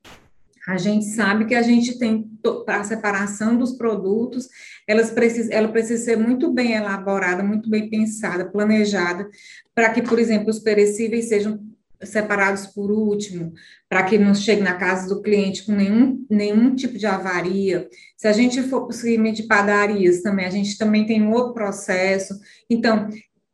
a 0.68 0.78
gente 0.78 1.06
sabe 1.06 1.46
que 1.46 1.56
a 1.56 1.62
gente 1.62 1.98
tem 1.98 2.30
a 2.68 2.84
separação 2.84 3.58
dos 3.58 3.74
produtos, 3.74 4.48
elas 4.88 5.10
precisam, 5.10 5.52
ela 5.52 5.68
precisa 5.68 6.04
ser 6.04 6.18
muito 6.18 6.52
bem 6.52 6.74
elaborada, 6.74 7.44
muito 7.44 7.70
bem 7.70 7.90
pensada, 7.90 8.46
planejada, 8.46 9.28
para 9.74 9.90
que, 9.90 10.02
por 10.02 10.20
exemplo, 10.20 10.50
os 10.50 10.60
perecíveis 10.60 11.30
sejam 11.30 11.60
separados 12.04 12.68
por 12.68 12.92
último, 12.92 13.54
para 13.88 14.04
que 14.04 14.18
não 14.18 14.34
chegue 14.34 14.62
na 14.62 14.76
casa 14.76 15.08
do 15.08 15.22
cliente 15.22 15.64
com 15.66 15.72
nenhum, 15.72 16.26
nenhum 16.30 16.76
tipo 16.76 16.98
de 16.98 17.06
avaria. 17.06 17.88
Se 18.18 18.28
a 18.28 18.34
gente 18.34 18.62
for 18.64 18.88
para 18.88 18.96
segmento 18.96 19.42
de 19.42 19.48
padarias 19.48 20.22
também, 20.22 20.46
a 20.46 20.50
gente 20.50 20.78
também 20.78 21.06
tem 21.06 21.22
um 21.22 21.32
outro 21.32 21.54
processo. 21.54 22.40
Então, 22.70 23.08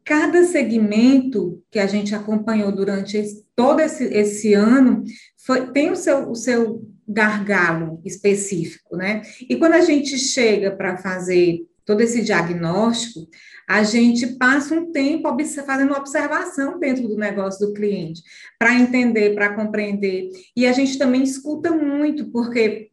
cada 0.04 0.44
segmento 0.46 1.62
que 1.70 1.80
a 1.80 1.88
gente 1.88 2.16
acompanhou 2.16 2.72
durante 2.72 3.18
esse, 3.18 3.46
todo 3.56 3.82
esse, 3.82 4.06
esse 4.06 4.54
ano 4.54 5.04
foi, 5.46 5.72
tem 5.72 5.92
o 5.92 5.96
seu, 5.96 6.30
o 6.30 6.36
seu 6.36 6.88
gargalo 7.08 8.02
específico, 8.04 8.98
né? 8.98 9.22
E 9.50 9.56
quando 9.56 9.74
a 9.74 9.82
gente 9.82 10.18
chega 10.18 10.72
para 10.72 10.98
fazer 10.98 11.66
todo 11.86 12.02
esse 12.02 12.22
diagnóstico, 12.22 13.28
a 13.68 13.84
gente 13.84 14.28
passa 14.38 14.74
um 14.74 14.92
tempo 14.92 15.30
fazendo 15.66 15.94
observação 15.94 16.80
dentro 16.80 17.08
do 17.08 17.18
negócio 17.18 17.66
do 17.66 17.74
cliente, 17.74 18.22
para 18.58 18.74
entender, 18.74 19.34
para 19.34 19.54
compreender. 19.54 20.30
E 20.56 20.66
a 20.66 20.72
gente 20.72 20.98
também 20.98 21.24
escuta 21.24 21.72
muito, 21.72 22.30
porque 22.32 22.92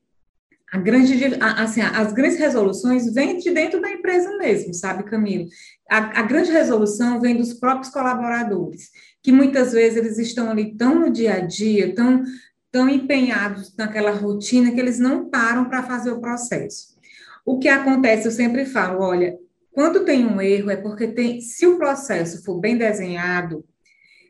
grande, 0.78 1.36
assim, 1.40 1.80
as 1.80 2.12
grandes 2.12 2.38
resoluções 2.38 3.12
vêm 3.12 3.38
de 3.38 3.50
dentro 3.50 3.80
da 3.80 3.90
empresa 3.90 4.36
mesmo, 4.36 4.74
sabe, 4.74 5.04
Camilo? 5.04 5.46
A, 5.88 6.20
a, 6.20 6.22
grande 6.22 6.50
resolução 6.50 7.20
vem 7.20 7.36
dos 7.36 7.54
próprios 7.54 7.92
colaboradores, 7.92 8.90
que 9.22 9.30
muitas 9.30 9.72
vezes 9.72 9.98
eles 9.98 10.18
estão 10.18 10.50
ali 10.50 10.76
tão 10.76 10.98
no 10.98 11.10
dia 11.10 11.34
a 11.34 11.40
dia, 11.40 11.94
tão, 11.94 12.24
tão 12.74 12.88
empenhados 12.88 13.72
naquela 13.76 14.10
rotina, 14.10 14.72
que 14.72 14.80
eles 14.80 14.98
não 14.98 15.30
param 15.30 15.66
para 15.66 15.84
fazer 15.84 16.10
o 16.10 16.20
processo. 16.20 16.98
O 17.46 17.56
que 17.56 17.68
acontece, 17.68 18.26
eu 18.26 18.32
sempre 18.32 18.66
falo, 18.66 19.00
olha, 19.00 19.38
quando 19.70 20.04
tem 20.04 20.26
um 20.26 20.40
erro 20.40 20.70
é 20.70 20.76
porque 20.76 21.06
tem, 21.06 21.40
se 21.40 21.68
o 21.68 21.78
processo 21.78 22.44
for 22.44 22.58
bem 22.58 22.76
desenhado, 22.76 23.64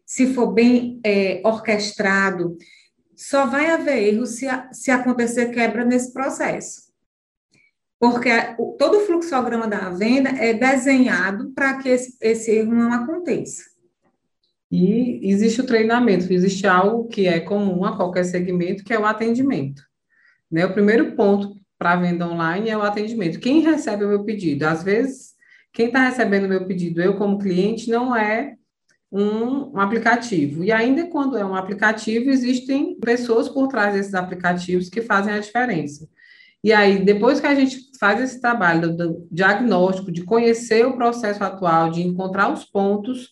se 0.05 0.35
for 0.35 0.53
bem 0.53 1.01
é, 1.03 1.41
orquestrado, 1.43 2.59
só 3.17 3.47
vai 3.47 3.71
haver 3.71 4.13
erro 4.13 4.27
se, 4.27 4.45
se 4.73 4.91
acontecer 4.91 5.47
quebra 5.47 5.83
nesse 5.83 6.13
processo. 6.13 6.93
Porque 7.99 8.29
todo 8.79 8.99
o 8.99 9.07
fluxograma 9.07 9.67
da 9.67 9.89
venda 9.89 10.29
é 10.29 10.53
desenhado 10.53 11.51
para 11.53 11.79
que 11.79 11.89
esse, 11.89 12.15
esse 12.21 12.51
erro 12.51 12.75
não 12.75 12.93
aconteça. 12.93 13.74
E 14.71 15.21
existe 15.23 15.61
o 15.61 15.67
treinamento, 15.67 16.33
existe 16.33 16.67
algo 16.67 17.07
que 17.09 17.27
é 17.27 17.41
comum 17.41 17.85
a 17.85 17.97
qualquer 17.97 18.25
segmento, 18.25 18.83
que 18.83 18.93
é 18.93 18.99
o 18.99 19.07
atendimento. 19.07 19.83
Né? 20.51 20.67
O 20.67 20.73
primeiro 20.73 21.15
ponto 21.15 21.55
para 21.79 21.93
a 21.93 21.97
venda 21.97 22.27
online 22.27 22.71
é 22.71 22.77
o 22.77 22.83
atendimento. 22.83 23.41
Quem 23.41 23.61
recebe 23.61 24.05
o 24.05 24.09
meu 24.09 24.25
pedido? 24.25 24.65
Às 24.65 24.83
vezes, 24.83 25.35
quem 25.73 25.87
está 25.87 26.09
recebendo 26.09 26.45
o 26.45 26.49
meu 26.49 26.67
pedido, 26.67 27.03
eu 27.03 27.17
como 27.17 27.39
cliente, 27.39 27.91
não 27.91 28.15
é 28.17 28.55
um, 29.11 29.73
um, 29.75 29.81
aplicativo. 29.81 30.65
E 30.65 30.73
ainda 30.73 31.07
quando 31.07 31.37
é 31.37 31.45
um 31.45 31.55
aplicativo, 31.55 32.31
existem 32.31 32.99
pessoas 32.99 33.49
por 33.49 33.69
trás 33.69 33.95
desses 33.95 34.15
aplicativos 34.15 34.89
que 34.89 35.03
fazem 35.03 35.35
a 35.35 35.39
diferença. 35.39 36.09
E 36.63 36.73
aí, 36.73 37.05
depois 37.05 37.41
que 37.41 37.47
a 37.47 37.55
gente 37.55 37.91
faz 38.01 38.21
esse 38.21 38.41
trabalho 38.41 38.97
do, 38.97 39.29
diagnóstico, 39.31 40.11
de 40.11 40.25
conhecer 40.25 40.87
o 40.87 40.97
processo 40.97 41.45
atual, 41.45 41.91
de 41.91 42.03
encontrar 42.03 42.53
os 42.53 42.65
pontos 42.65 43.31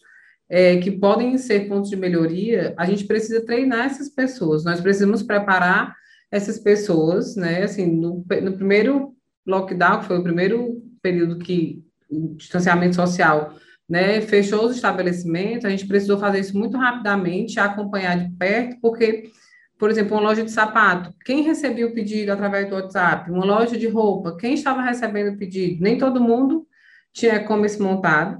é, 0.52 0.76
que 0.76 0.90
podem 0.90 1.38
ser 1.38 1.66
pontos 1.66 1.88
de 1.88 1.96
melhoria, 1.96 2.74
a 2.76 2.84
gente 2.84 3.06
precisa 3.06 3.40
treinar 3.40 3.86
essas 3.86 4.10
pessoas. 4.10 4.66
Nós 4.66 4.82
precisamos 4.82 5.22
preparar 5.22 5.96
essas 6.30 6.58
pessoas, 6.58 7.34
né? 7.36 7.62
Assim, 7.62 7.86
no, 7.86 8.22
no 8.42 8.52
primeiro 8.52 9.14
lockdown, 9.46 10.00
que 10.00 10.04
foi 10.08 10.18
o 10.18 10.22
primeiro 10.22 10.82
período 11.00 11.38
que 11.38 11.82
o 12.10 12.34
distanciamento 12.36 12.96
social 12.96 13.54
né, 13.88 14.20
fechou 14.20 14.66
os 14.66 14.76
estabelecimentos, 14.76 15.64
a 15.64 15.70
gente 15.70 15.86
precisou 15.86 16.18
fazer 16.18 16.40
isso 16.40 16.56
muito 16.56 16.76
rapidamente, 16.76 17.58
acompanhar 17.58 18.18
de 18.18 18.30
perto, 18.36 18.76
porque, 18.82 19.30
por 19.78 19.90
exemplo, 19.90 20.18
uma 20.18 20.22
loja 20.22 20.42
de 20.42 20.50
sapato, 20.50 21.14
quem 21.24 21.42
recebia 21.42 21.86
o 21.86 21.94
pedido 21.94 22.30
através 22.30 22.68
do 22.68 22.74
WhatsApp? 22.74 23.30
Uma 23.30 23.46
loja 23.46 23.78
de 23.78 23.88
roupa, 23.88 24.36
quem 24.36 24.52
estava 24.52 24.82
recebendo 24.82 25.34
o 25.34 25.38
pedido? 25.38 25.82
Nem 25.82 25.96
todo 25.96 26.20
mundo 26.20 26.66
tinha 27.10 27.36
e-commerce 27.36 27.80
montado, 27.80 28.38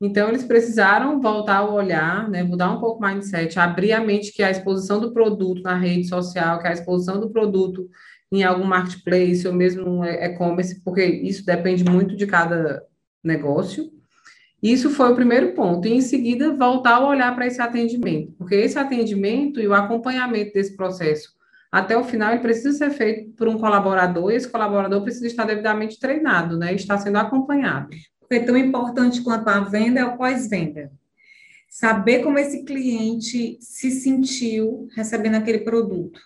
então, 0.00 0.28
eles 0.30 0.44
precisaram 0.44 1.20
voltar 1.20 1.62
o 1.62 1.74
olhar, 1.74 2.28
né, 2.30 2.42
mudar 2.42 2.72
um 2.72 2.80
pouco 2.80 3.04
o 3.04 3.06
mindset, 3.06 3.58
abrir 3.58 3.92
a 3.92 4.00
mente 4.00 4.32
que 4.32 4.42
a 4.42 4.50
exposição 4.50 4.98
do 4.98 5.12
produto 5.12 5.60
na 5.60 5.76
rede 5.76 6.08
social, 6.08 6.58
que 6.58 6.66
a 6.66 6.72
exposição 6.72 7.20
do 7.20 7.30
produto 7.30 7.86
em 8.32 8.42
algum 8.42 8.64
marketplace 8.64 9.46
ou 9.46 9.52
mesmo 9.52 10.02
e-commerce, 10.04 10.82
porque 10.82 11.04
isso 11.04 11.44
depende 11.44 11.84
muito 11.84 12.16
de 12.16 12.26
cada 12.26 12.82
negócio. 13.22 13.90
Isso 14.62 14.88
foi 14.88 15.12
o 15.12 15.14
primeiro 15.14 15.52
ponto. 15.52 15.86
E, 15.86 15.92
em 15.92 16.00
seguida, 16.00 16.54
voltar 16.54 17.00
o 17.00 17.08
olhar 17.08 17.34
para 17.34 17.46
esse 17.46 17.60
atendimento, 17.60 18.32
porque 18.38 18.54
esse 18.54 18.78
atendimento 18.78 19.60
e 19.60 19.68
o 19.68 19.74
acompanhamento 19.74 20.52
desse 20.54 20.76
processo 20.76 21.28
até 21.70 21.96
o 21.96 22.02
final, 22.02 22.32
ele 22.32 22.40
precisa 22.40 22.72
ser 22.72 22.90
feito 22.90 23.30
por 23.36 23.46
um 23.48 23.58
colaborador, 23.58 24.32
e 24.32 24.34
esse 24.34 24.48
colaborador 24.48 25.02
precisa 25.02 25.26
estar 25.26 25.44
devidamente 25.44 26.00
treinado, 26.00 26.58
né, 26.58 26.72
e 26.72 26.76
estar 26.76 26.98
sendo 26.98 27.16
acompanhado 27.18 27.90
porque 28.30 28.46
tão 28.46 28.56
importante 28.56 29.22
quanto 29.22 29.48
a 29.48 29.58
venda 29.58 29.98
é 29.98 30.04
o 30.04 30.16
pós-venda. 30.16 30.92
Saber 31.68 32.22
como 32.22 32.38
esse 32.38 32.64
cliente 32.64 33.58
se 33.60 33.90
sentiu 33.90 34.86
recebendo 34.94 35.34
aquele 35.34 35.58
produto. 35.58 36.20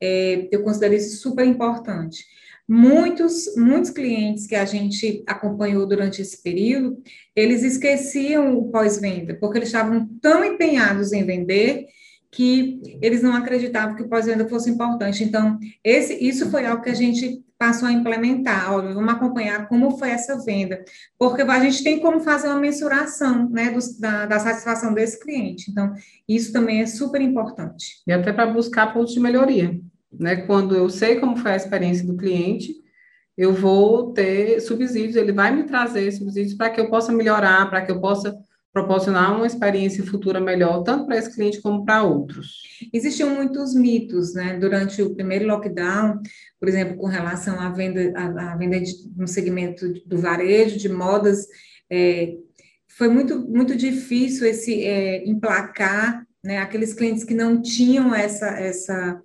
É, 0.00 0.48
eu 0.52 0.62
considero 0.62 0.94
isso 0.94 1.16
super 1.16 1.44
importante. 1.44 2.24
muitos, 2.68 3.56
muitos 3.56 3.90
clientes 3.90 4.46
que 4.46 4.54
a 4.54 4.64
gente 4.64 5.24
acompanhou 5.26 5.86
durante 5.86 6.22
esse 6.22 6.40
período, 6.40 7.02
eles 7.34 7.64
esqueciam 7.64 8.56
o 8.56 8.70
pós-venda, 8.70 9.34
porque 9.34 9.58
eles 9.58 9.68
estavam 9.68 10.08
tão 10.22 10.44
empenhados 10.44 11.12
em 11.12 11.24
vender 11.24 11.88
que 12.34 12.98
eles 13.00 13.22
não 13.22 13.32
acreditavam 13.32 13.94
que 13.94 14.02
o 14.02 14.08
pós-venda 14.08 14.48
fosse 14.48 14.68
importante. 14.68 15.22
Então, 15.22 15.56
esse, 15.84 16.14
isso 16.14 16.50
foi 16.50 16.66
algo 16.66 16.82
que 16.82 16.90
a 16.90 16.94
gente 16.94 17.44
passou 17.56 17.86
a 17.86 17.92
implementar. 17.92 18.72
Olha, 18.74 18.92
vamos 18.92 19.14
acompanhar 19.14 19.68
como 19.68 19.96
foi 19.96 20.10
essa 20.10 20.36
venda, 20.44 20.84
porque 21.16 21.42
a 21.42 21.60
gente 21.60 21.84
tem 21.84 22.00
como 22.00 22.18
fazer 22.18 22.48
uma 22.48 22.58
mensuração 22.58 23.48
né, 23.48 23.70
do, 23.70 23.78
da, 24.00 24.26
da, 24.26 24.40
satisfação 24.40 24.92
desse 24.92 25.20
cliente. 25.20 25.70
Então, 25.70 25.94
isso 26.28 26.52
também 26.52 26.80
é 26.80 26.86
super 26.86 27.20
importante. 27.20 28.02
E 28.04 28.12
até 28.12 28.32
para 28.32 28.52
buscar 28.52 28.92
pontos 28.92 29.14
de 29.14 29.20
melhoria. 29.20 29.80
Né? 30.12 30.36
Quando 30.36 30.74
eu 30.74 30.90
sei 30.90 31.20
como 31.20 31.36
foi 31.36 31.52
a 31.52 31.56
experiência 31.56 32.04
do 32.04 32.16
cliente, 32.16 32.74
eu 33.38 33.52
vou 33.52 34.12
ter 34.12 34.60
subsídios, 34.60 35.14
ele 35.14 35.32
vai 35.32 35.54
me 35.54 35.62
trazer 35.62 36.10
subsídios 36.10 36.54
para 36.54 36.70
que 36.70 36.80
eu 36.80 36.90
possa 36.90 37.12
melhorar, 37.12 37.70
para 37.70 37.82
que 37.82 37.92
eu 37.92 38.00
possa 38.00 38.36
proporcionar 38.74 39.36
uma 39.36 39.46
experiência 39.46 40.04
futura 40.04 40.40
melhor, 40.40 40.82
tanto 40.82 41.06
para 41.06 41.16
esse 41.16 41.32
cliente 41.32 41.62
como 41.62 41.84
para 41.84 42.02
outros. 42.02 42.60
Existiam 42.92 43.30
muitos 43.30 43.72
mitos, 43.72 44.34
né? 44.34 44.58
Durante 44.58 45.00
o 45.00 45.14
primeiro 45.14 45.46
lockdown, 45.46 46.20
por 46.58 46.68
exemplo, 46.68 46.96
com 46.96 47.06
relação 47.06 47.60
à 47.60 47.70
venda, 47.70 48.12
à, 48.16 48.52
à 48.52 48.56
venda 48.56 48.80
de, 48.80 48.92
no 49.16 49.28
segmento 49.28 49.88
do 50.04 50.18
varejo, 50.18 50.76
de 50.76 50.88
modas, 50.88 51.46
é, 51.88 52.34
foi 52.88 53.06
muito, 53.06 53.48
muito 53.48 53.76
difícil 53.76 54.44
esse 54.44 54.84
é, 54.84 55.24
emplacar 55.24 56.26
né, 56.42 56.58
aqueles 56.58 56.92
clientes 56.92 57.22
que 57.22 57.32
não 57.32 57.62
tinham 57.62 58.12
essa, 58.12 58.48
essa 58.48 59.22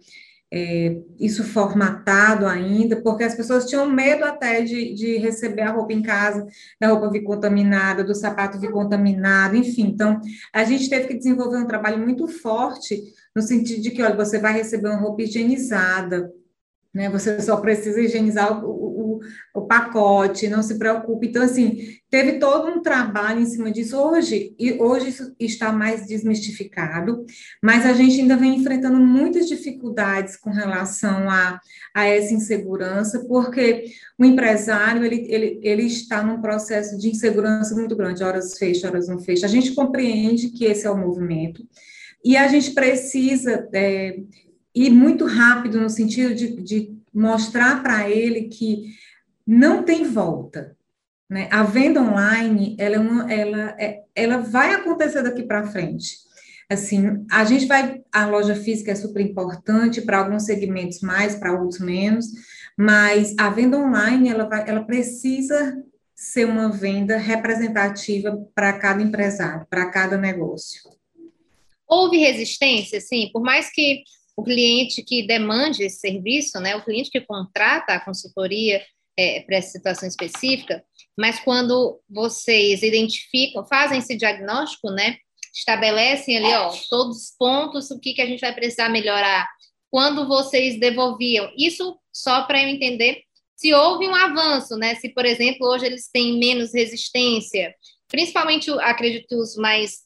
é, 0.52 0.98
isso 1.20 1.44
formatado 1.44 2.48
ainda, 2.48 3.02
porque 3.02 3.24
as 3.24 3.36
pessoas 3.36 3.66
tinham 3.66 3.90
medo 3.90 4.26
até 4.26 4.62
de, 4.62 4.94
de 4.94 5.18
receber 5.18 5.62
a 5.62 5.72
roupa 5.72 5.94
em 5.94 6.02
casa, 6.02 6.46
da 6.80 6.88
roupa 6.88 7.12
vir 7.12 7.24
contaminada, 7.24 8.04
do 8.04 8.16
sapato 8.16 8.60
vir 8.60 8.72
contaminado, 8.72 9.56
enfim. 9.56 9.84
Então, 9.84 10.20
a 10.54 10.64
gente 10.64 10.90
teve 10.90 11.08
que 11.08 11.18
desenvolver 11.18 11.58
um 11.58 11.68
trabalho 11.68 12.00
muito 12.00 12.28
forte 12.28 13.02
no 13.36 13.42
sentido 13.42 13.82
de 13.82 13.92
que, 13.92 14.02
olha, 14.02 14.16
você 14.16 14.40
vai 14.40 14.54
receber 14.54 14.90
uma 14.90 15.00
roupa 15.00 15.22
higienizada, 15.22 16.32
né? 16.94 17.10
Você 17.10 17.40
só 17.42 17.58
precisa 17.58 18.02
higienizar 18.02 18.66
o, 18.66 18.89
o, 19.54 19.62
pacote, 19.62 20.48
não 20.48 20.62
se 20.62 20.78
preocupe. 20.78 21.28
Então, 21.28 21.44
assim, 21.44 21.98
teve 22.10 22.34
todo 22.34 22.70
um 22.70 22.82
trabalho 22.82 23.42
em 23.42 23.46
cima 23.46 23.72
disso 23.72 23.98
hoje, 23.98 24.56
e 24.60 24.74
hoje 24.74 25.10
isso 25.10 25.36
está 25.40 25.72
mais 25.72 26.06
desmistificado, 26.06 27.26
mas 27.62 27.86
a 27.86 27.94
gente 27.94 28.20
ainda 28.20 28.38
vem 28.38 28.56
enfrentando 28.56 28.98
muitas 28.98 29.48
dificuldades 29.48 30.36
com 30.36 30.50
relação 30.50 31.30
a, 31.30 31.60
a 31.94 32.06
essa 32.06 32.34
insegurança, 32.34 33.26
porque 33.28 33.86
o 34.18 34.26
empresário, 34.26 35.04
ele, 35.04 35.26
ele, 35.30 35.60
ele 35.62 35.84
está 35.84 36.24
num 36.24 36.42
processo 36.42 36.98
de 36.98 37.10
insegurança 37.10 37.76
muito 37.76 37.96
grande, 37.96 38.24
horas 38.24 38.58
fecha, 38.58 38.88
horas 38.88 39.08
não 39.08 39.20
fecha. 39.20 39.46
A 39.46 39.50
gente 39.50 39.74
compreende 39.74 40.50
que 40.50 40.66
esse 40.66 40.86
é 40.86 40.92
o 40.92 40.98
movimento, 40.98 41.64
e 42.24 42.36
a 42.36 42.48
gente 42.48 42.72
precisa 42.72 43.68
é, 43.74 44.20
ir 44.76 44.90
muito 44.90 45.26
rápido 45.26 45.80
no 45.80 45.90
sentido 45.90 46.34
de, 46.36 46.62
de 46.62 47.00
mostrar 47.14 47.82
para 47.82 48.10
ele 48.10 48.44
que 48.44 48.94
não 49.50 49.82
tem 49.82 50.04
volta. 50.04 50.78
Né? 51.28 51.50
A 51.52 51.64
venda 51.64 52.00
online, 52.00 52.76
ela, 52.78 52.96
é 52.96 53.00
uma, 53.00 53.34
ela, 53.34 53.76
é, 53.80 54.04
ela 54.14 54.38
vai 54.38 54.76
acontecer 54.76 55.24
daqui 55.24 55.42
para 55.42 55.66
frente. 55.66 56.18
Assim, 56.70 57.26
a 57.32 57.44
gente 57.44 57.66
vai, 57.66 58.00
a 58.12 58.28
loja 58.28 58.56
física 58.56 58.92
é 58.92 58.96
super 58.96 59.20
importante 59.22 60.04
para 60.04 60.20
alguns 60.20 60.44
segmentos 60.44 61.02
mais, 61.02 61.36
para 61.36 61.60
outros 61.60 61.80
menos, 61.80 62.28
mas 62.78 63.34
a 63.40 63.50
venda 63.50 63.76
online, 63.76 64.30
ela, 64.30 64.48
vai, 64.48 64.70
ela 64.70 64.84
precisa 64.84 65.84
ser 66.16 66.46
uma 66.46 66.70
venda 66.70 67.18
representativa 67.18 68.38
para 68.54 68.74
cada 68.74 69.02
empresário, 69.02 69.66
para 69.68 69.90
cada 69.90 70.16
negócio. 70.16 70.80
Houve 71.88 72.18
resistência, 72.18 73.02
sim, 73.02 73.32
por 73.34 73.42
mais 73.42 73.72
que 73.72 74.04
o 74.38 74.44
cliente 74.44 75.02
que 75.02 75.26
demande 75.26 75.84
esse 75.84 76.00
serviço, 76.00 76.60
né, 76.60 76.76
o 76.76 76.86
cliente 76.86 77.10
que 77.10 77.22
contrata 77.22 77.94
a 77.94 78.00
consultoria 78.00 78.80
é, 79.20 79.42
para 79.42 79.58
essa 79.58 79.72
situação 79.72 80.08
específica, 80.08 80.82
mas 81.18 81.42
quando 81.42 82.00
vocês 82.10 82.82
identificam, 82.82 83.68
fazem 83.68 84.00
esse 84.00 84.16
diagnóstico, 84.16 84.90
né, 84.92 85.18
estabelecem 85.54 86.38
ali, 86.38 86.54
ó, 86.54 86.72
todos 86.90 87.18
os 87.18 87.36
pontos, 87.38 87.92
o 87.92 88.00
que, 88.00 88.14
que 88.14 88.22
a 88.22 88.26
gente 88.26 88.40
vai 88.40 88.54
precisar 88.54 88.88
melhorar, 88.88 89.46
quando 89.92 90.26
vocês 90.26 90.80
devolviam, 90.80 91.52
isso 91.58 92.00
só 92.14 92.44
para 92.44 92.64
eu 92.64 92.70
entender 92.70 93.24
se 93.58 93.74
houve 93.74 94.08
um 94.08 94.16
avanço, 94.16 94.78
né, 94.78 94.96
se, 94.96 95.10
por 95.10 95.26
exemplo, 95.26 95.68
hoje 95.68 95.86
eles 95.86 96.10
têm 96.10 96.40
menos 96.40 96.74
resistência, 96.74 97.76
principalmente, 98.08 98.72
acredito, 98.80 99.36
os 99.36 99.58
mais, 99.58 100.04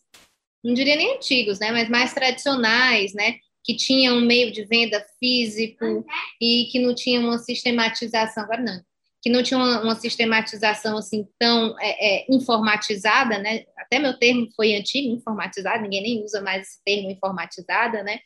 não 0.64 0.74
diria 0.74 0.96
nem 0.96 1.18
antigos, 1.18 1.60
né, 1.60 1.72
mas 1.72 1.88
mais 1.88 2.16
tradicionais, 2.16 3.14
né, 3.14 3.36
que 3.64 3.76
tinha 3.76 4.12
um 4.12 4.22
meio 4.22 4.52
de 4.52 4.66
venda 4.66 5.06
físico 5.20 6.04
e 6.42 6.68
que 6.72 6.80
não 6.80 6.96
tinha 6.96 7.20
uma 7.20 7.38
sistematização, 7.38 8.44
agora 8.44 8.64
não, 8.64 8.82
que 9.24 9.30
não 9.30 9.42
tinha 9.42 9.58
uma, 9.58 9.82
uma 9.82 9.96
sistematização 9.96 10.98
assim 10.98 11.26
tão 11.40 11.74
é, 11.80 12.24
é, 12.24 12.26
informatizada, 12.30 13.40
né? 13.40 13.64
Até 13.78 13.98
meu 13.98 14.20
termo 14.20 14.50
foi 14.54 14.76
antigo, 14.76 15.16
informatizado, 15.16 15.82
ninguém 15.82 16.04
nem 16.04 16.24
usa 16.26 16.42
mais 16.42 16.68
esse 16.68 16.84
termo 16.84 17.10
informatizada, 17.10 18.04
né? 18.04 18.20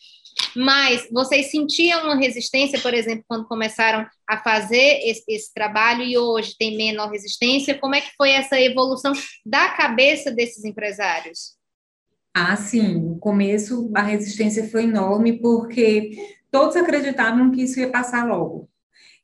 Mas 0.56 1.08
vocês 1.12 1.52
sentiam 1.52 2.06
uma 2.06 2.16
resistência, 2.16 2.82
por 2.82 2.96
exemplo, 2.96 3.24
quando 3.28 3.48
começaram 3.48 4.08
a 4.28 4.38
fazer 4.40 5.02
esse, 5.04 5.24
esse, 5.28 5.54
trabalho 5.54 6.02
e 6.02 6.18
hoje 6.18 6.56
tem 6.58 6.76
menor 6.76 7.12
resistência? 7.12 7.78
Como 7.78 7.94
é 7.94 8.02
que 8.02 8.16
foi 8.18 8.32
essa 8.32 8.60
evolução 8.60 9.14
da 9.46 9.70
cabeça 9.70 10.32
desses 10.32 10.66
empresários? 10.66 11.56
Ah, 12.34 12.56
sim, 12.56 12.96
no 12.96 13.20
começo 13.20 13.92
a 13.96 14.02
resistência 14.02 14.68
foi 14.68 14.86
enorme 14.86 15.40
porque 15.40 16.10
todos 16.50 16.76
acreditavam 16.76 17.52
que 17.52 17.62
isso 17.62 17.80
ia 17.80 17.92
passar 17.92 18.28
logo 18.28 18.68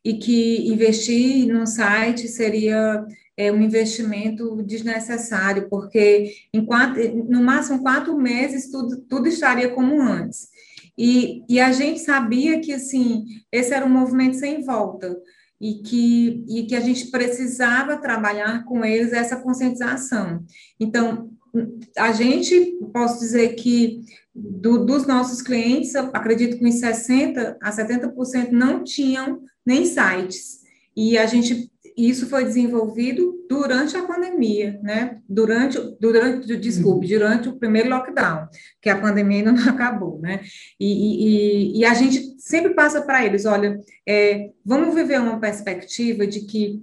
e 0.03 0.15
que 0.15 0.67
investir 0.67 1.47
no 1.47 1.65
site 1.65 2.27
seria 2.27 3.05
é, 3.37 3.51
um 3.51 3.61
investimento 3.61 4.61
desnecessário, 4.63 5.67
porque 5.69 6.33
em 6.53 6.65
quatro, 6.65 7.25
no 7.25 7.41
máximo 7.41 7.81
quatro 7.81 8.17
meses 8.17 8.69
tudo, 8.69 8.97
tudo 9.01 9.27
estaria 9.27 9.69
como 9.69 10.01
antes. 10.01 10.49
E, 10.97 11.43
e 11.49 11.59
a 11.59 11.71
gente 11.71 11.99
sabia 12.01 12.59
que 12.59 12.73
assim 12.73 13.25
esse 13.51 13.73
era 13.73 13.85
um 13.85 13.89
movimento 13.89 14.37
sem 14.37 14.63
volta 14.63 15.17
e 15.59 15.75
que, 15.75 16.45
e 16.47 16.63
que 16.67 16.75
a 16.75 16.81
gente 16.81 17.09
precisava 17.09 17.97
trabalhar 17.97 18.65
com 18.65 18.83
eles 18.83 19.13
essa 19.13 19.37
conscientização. 19.37 20.43
Então, 20.79 21.32
a 21.97 22.11
gente, 22.11 22.77
posso 22.91 23.19
dizer 23.19 23.49
que 23.55 24.01
do, 24.33 24.85
dos 24.85 25.05
nossos 25.05 25.41
clientes, 25.41 25.95
acredito 25.95 26.57
que 26.57 26.65
uns 26.65 26.81
60% 26.81 27.57
a 27.61 27.71
70% 27.71 28.51
não 28.51 28.83
tinham 28.83 29.41
nem 29.65 29.85
sites. 29.85 30.61
E 30.95 31.17
a 31.17 31.25
gente, 31.25 31.71
isso 31.95 32.27
foi 32.27 32.43
desenvolvido 32.43 33.45
durante 33.47 33.95
a 33.95 34.03
pandemia, 34.03 34.79
né? 34.81 35.19
Durante, 35.29 35.77
durante 35.99 36.57
desculpe, 36.57 37.07
durante 37.07 37.49
o 37.49 37.57
primeiro 37.57 37.89
lockdown, 37.89 38.47
que 38.81 38.89
a 38.89 38.99
pandemia 38.99 39.39
ainda 39.39 39.51
não 39.53 39.69
acabou, 39.69 40.19
né? 40.19 40.41
E, 40.79 41.75
e, 41.75 41.79
e 41.79 41.85
a 41.85 41.93
gente 41.93 42.35
sempre 42.39 42.73
passa 42.73 43.01
para 43.01 43.23
eles, 43.23 43.45
olha, 43.45 43.79
é, 44.07 44.49
vamos 44.65 44.95
viver 44.95 45.19
uma 45.19 45.39
perspectiva 45.39 46.25
de 46.25 46.41
que 46.41 46.81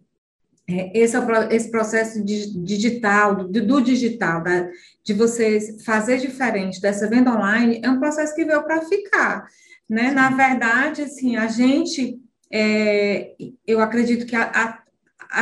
esse, 0.94 1.16
é 1.16 1.54
esse 1.54 1.70
processo 1.70 2.24
de, 2.24 2.58
digital, 2.62 3.36
do, 3.36 3.66
do 3.66 3.80
digital, 3.80 4.42
da, 4.42 4.68
de 5.04 5.12
você 5.12 5.78
fazer 5.84 6.18
diferente 6.18 6.80
dessa 6.80 7.08
venda 7.08 7.32
online, 7.32 7.80
é 7.82 7.90
um 7.90 7.98
processo 7.98 8.34
que 8.34 8.44
veio 8.44 8.62
para 8.62 8.82
ficar. 8.82 9.46
Né? 9.88 10.10
Na 10.12 10.30
verdade, 10.30 11.02
assim, 11.02 11.36
a 11.36 11.46
gente, 11.46 12.20
é, 12.52 13.34
eu 13.66 13.80
acredito 13.80 14.26
que 14.26 14.36
a, 14.36 14.44
a, 14.44 14.82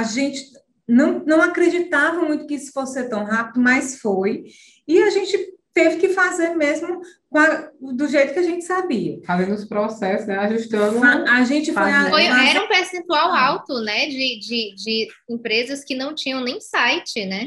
a 0.00 0.02
gente 0.02 0.42
não, 0.86 1.22
não 1.24 1.42
acreditava 1.42 2.22
muito 2.22 2.46
que 2.46 2.54
isso 2.54 2.72
fosse 2.72 3.02
tão 3.04 3.24
rápido, 3.24 3.60
mas 3.60 4.00
foi. 4.00 4.44
E 4.86 5.02
a 5.02 5.10
gente 5.10 5.57
teve 5.78 5.98
que 5.98 6.08
fazer 6.08 6.56
mesmo 6.56 7.00
a, 7.32 7.70
do 7.80 8.08
jeito 8.08 8.32
que 8.32 8.40
a 8.40 8.42
gente 8.42 8.64
sabia. 8.64 9.20
Fazendo 9.24 9.54
os 9.54 9.64
processos, 9.64 10.26
né? 10.26 10.36
Ajustando. 10.38 11.04
A, 11.04 11.38
a 11.38 11.44
gente 11.44 11.72
foi, 11.72 11.92
a, 11.92 12.10
foi 12.10 12.24
Era 12.24 12.64
um 12.64 12.68
percentual 12.68 13.32
alto, 13.32 13.80
né? 13.80 14.06
De, 14.08 14.40
de, 14.40 14.74
de 14.74 15.08
empresas 15.30 15.84
que 15.84 15.94
não 15.94 16.16
tinham 16.16 16.42
nem 16.42 16.60
site, 16.60 17.24
né? 17.24 17.46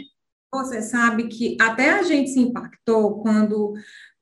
Você 0.54 0.82
sabe 0.82 1.28
que 1.28 1.58
até 1.60 1.92
a 1.92 2.04
gente 2.04 2.30
se 2.30 2.40
impactou 2.40 3.22
quando, 3.22 3.74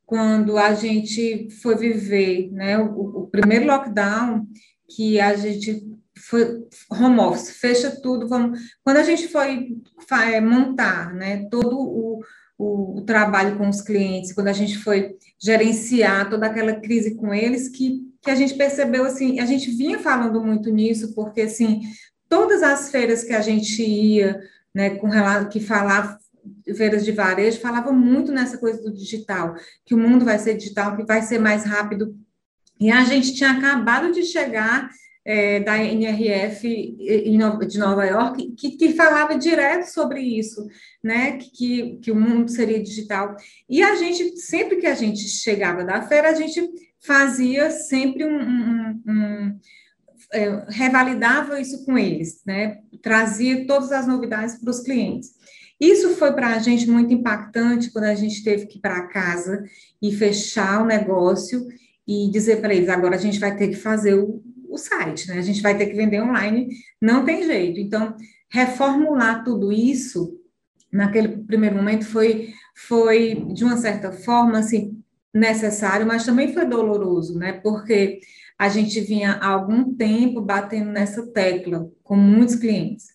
quando 0.06 0.58
a 0.58 0.74
gente 0.74 1.50
foi 1.62 1.76
viver 1.76 2.52
né, 2.52 2.78
o, 2.80 3.24
o 3.24 3.28
primeiro 3.28 3.65
lockdown, 3.65 4.45
que 4.95 5.19
a 5.19 5.36
gente 5.36 5.84
foi 6.17 6.63
home 6.91 7.19
office, 7.19 7.60
fecha 7.60 7.91
tudo, 8.02 8.28
vamos. 8.28 8.60
Quando 8.84 8.98
a 8.98 9.04
gente 9.04 9.28
foi 9.28 9.69
montar, 10.41 11.13
né, 11.13 11.48
todo 11.50 11.80
o, 11.80 12.22
o, 12.60 12.98
o, 12.98 13.02
trabalho 13.02 13.58
com 13.58 13.69
os 13.69 13.82
clientes, 13.82 14.34
quando 14.34 14.50
a 14.50 14.54
gente 14.54 14.78
foi 14.78 15.15
gerenciar 15.41 16.30
toda 16.30 16.45
aquela 16.45 16.74
crise 16.74 17.15
com 17.15 17.34
eles, 17.34 17.69
que, 17.69 18.02
que 18.22 18.30
a 18.30 18.36
gente 18.36 18.54
percebeu, 18.56 19.06
assim, 19.06 19.39
a 19.39 19.45
gente 19.45 19.72
vinha 19.72 19.98
falando 19.98 20.43
muito 20.43 20.69
nisso, 20.69 21.15
porque, 21.15 21.41
assim, 21.41 21.84
todas 22.28 22.62
as 22.62 22.91
feiras 22.91 23.24
que 23.24 23.32
a 23.32 23.39
gente 23.39 23.82
ia, 23.82 24.38
né, 24.76 24.89
com 24.89 25.10
que 25.50 25.62
falava, 25.62 26.19
feiras 26.76 27.06
de 27.06 27.13
varejo, 27.13 27.62
falavam 27.62 27.93
muito 27.93 28.34
nessa 28.34 28.58
coisa 28.58 28.82
do 28.82 28.93
digital, 28.93 29.56
que 29.86 29.95
o 29.95 29.98
mundo 29.98 30.26
vai 30.26 30.38
ser 30.38 30.58
digital, 30.58 30.98
que 30.98 31.06
vai 31.06 31.22
ser 31.22 31.39
mais 31.39 31.63
rápido. 31.63 32.13
E 32.78 32.91
a 32.91 33.06
gente 33.06 33.34
tinha 33.34 33.52
acabado 33.52 34.12
de 34.12 34.24
chegar 34.24 34.89
é, 35.25 35.60
da 35.60 35.77
NRF 35.77 36.97
de 37.67 37.77
Nova 37.77 38.05
York, 38.05 38.51
que, 38.58 38.71
que, 38.71 38.93
falava 38.93 39.38
direto 39.38 39.86
sobre 39.86 40.21
isso, 40.21 40.65
né, 41.03 41.38
que, 41.38 41.97
que 42.01 42.12
o 42.12 42.15
mundo 42.15 42.49
seria 42.49 42.82
digital. 42.82 43.36
E 43.69 43.84
a 43.84 43.95
gente, 43.95 44.38
sempre 44.38 44.77
que 44.77 44.88
a 44.88 44.95
gente 44.95 45.27
chegava 45.27 45.84
da 45.84 46.01
feira, 46.01 46.29
a 46.29 46.34
gente 46.34 46.67
fazia 46.99 47.69
sempre 47.69 48.25
um, 48.25 48.39
um, 48.39 49.01
um 49.08 49.60
é, 50.32 50.65
revalidava 50.69 51.60
isso 51.60 51.86
com 51.86 51.97
eles, 51.97 52.41
né, 52.45 52.79
trazia 53.01 53.65
todas 53.67 53.91
as 53.91 54.08
novidades 54.08 54.55
para 54.60 54.71
os 54.71 54.79
clientes. 54.79 55.32
Isso 55.79 56.10
foi 56.15 56.34
para 56.34 56.55
a 56.55 56.60
gente 56.60 56.89
muito 56.89 57.13
impactante 57.13 57.89
quando 57.91 58.05
a 58.05 58.15
gente 58.15 58.43
teve 58.43 58.65
que 58.65 58.77
ir 58.77 58.82
para 58.82 59.08
casa 59.08 59.63
e 60.01 60.12
fechar 60.12 60.82
o 60.82 60.86
negócio 60.86 61.67
e 62.05 62.29
dizer 62.29 62.60
para 62.60 62.73
eles: 62.73 62.89
agora 62.89 63.15
a 63.15 63.19
gente 63.19 63.39
vai 63.39 63.55
ter 63.55 63.69
que 63.69 63.77
fazer 63.77 64.15
o, 64.15 64.43
o 64.69 64.77
site, 64.77 65.27
né? 65.27 65.38
A 65.38 65.41
gente 65.41 65.62
vai 65.62 65.77
ter 65.77 65.88
que 65.88 65.95
vender 65.95 66.21
online, 66.21 66.69
não 67.01 67.25
tem 67.25 67.43
jeito. 67.43 67.79
Então, 67.79 68.15
reformular 68.49 69.43
tudo 69.43 69.71
isso 69.71 70.39
naquele 70.91 71.29
primeiro 71.43 71.75
momento 71.75 72.05
foi, 72.05 72.53
foi 72.75 73.36
de 73.53 73.63
uma 73.63 73.77
certa 73.77 74.12
forma, 74.12 74.60
assim, 74.60 75.01
necessário, 75.34 76.08
mas 76.08 76.25
também 76.25 76.53
foi 76.53 76.65
doloroso, 76.65 77.38
né? 77.38 77.53
Porque 77.53 78.19
a 78.58 78.67
gente 78.67 78.99
vinha 79.01 79.34
há 79.34 79.47
algum 79.47 79.93
tempo 79.93 80.41
batendo 80.41 80.91
nessa 80.91 81.25
tecla 81.27 81.89
com 82.03 82.15
muitos 82.15 82.55
clientes. 82.55 83.08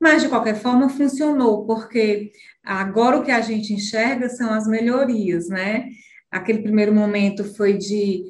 Mas, 0.00 0.22
de 0.22 0.28
qualquer 0.28 0.56
forma, 0.56 0.88
funcionou, 0.88 1.64
porque 1.64 2.30
agora 2.62 3.18
o 3.18 3.24
que 3.24 3.30
a 3.30 3.40
gente 3.40 3.72
enxerga 3.72 4.28
são 4.28 4.52
as 4.52 4.66
melhorias, 4.66 5.48
né? 5.48 5.88
Aquele 6.30 6.62
primeiro 6.62 6.92
momento 6.92 7.44
foi 7.54 7.78
de 7.78 8.24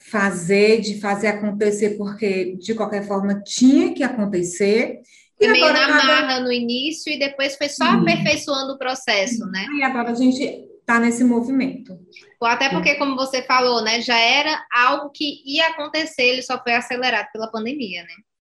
fazer, 0.00 0.80
de 0.80 0.98
fazer 0.98 1.28
acontecer, 1.28 1.90
porque 1.90 2.56
de 2.56 2.74
qualquer 2.74 3.06
forma 3.06 3.40
tinha 3.42 3.92
que 3.92 4.02
acontecer. 4.02 5.00
E 5.38 5.48
meio 5.48 5.72
na 5.72 5.86
cada... 5.86 6.04
marra 6.04 6.40
no 6.40 6.50
início 6.50 7.12
e 7.12 7.18
depois 7.18 7.56
foi 7.56 7.68
só 7.68 7.84
Sim. 7.84 8.00
aperfeiçoando 8.00 8.72
o 8.72 8.78
processo, 8.78 9.46
né? 9.46 9.66
E 9.78 9.82
agora 9.82 10.10
a 10.10 10.14
gente 10.14 10.42
está 10.42 10.98
nesse 10.98 11.22
movimento. 11.22 11.98
Até 12.42 12.68
porque, 12.70 12.96
como 12.96 13.14
você 13.14 13.42
falou, 13.42 13.82
né, 13.82 14.00
já 14.00 14.18
era 14.18 14.64
algo 14.72 15.10
que 15.10 15.42
ia 15.46 15.68
acontecer, 15.68 16.22
ele 16.22 16.42
só 16.42 16.60
foi 16.62 16.74
acelerado 16.74 17.28
pela 17.32 17.50
pandemia, 17.50 18.02
né? 18.02 18.14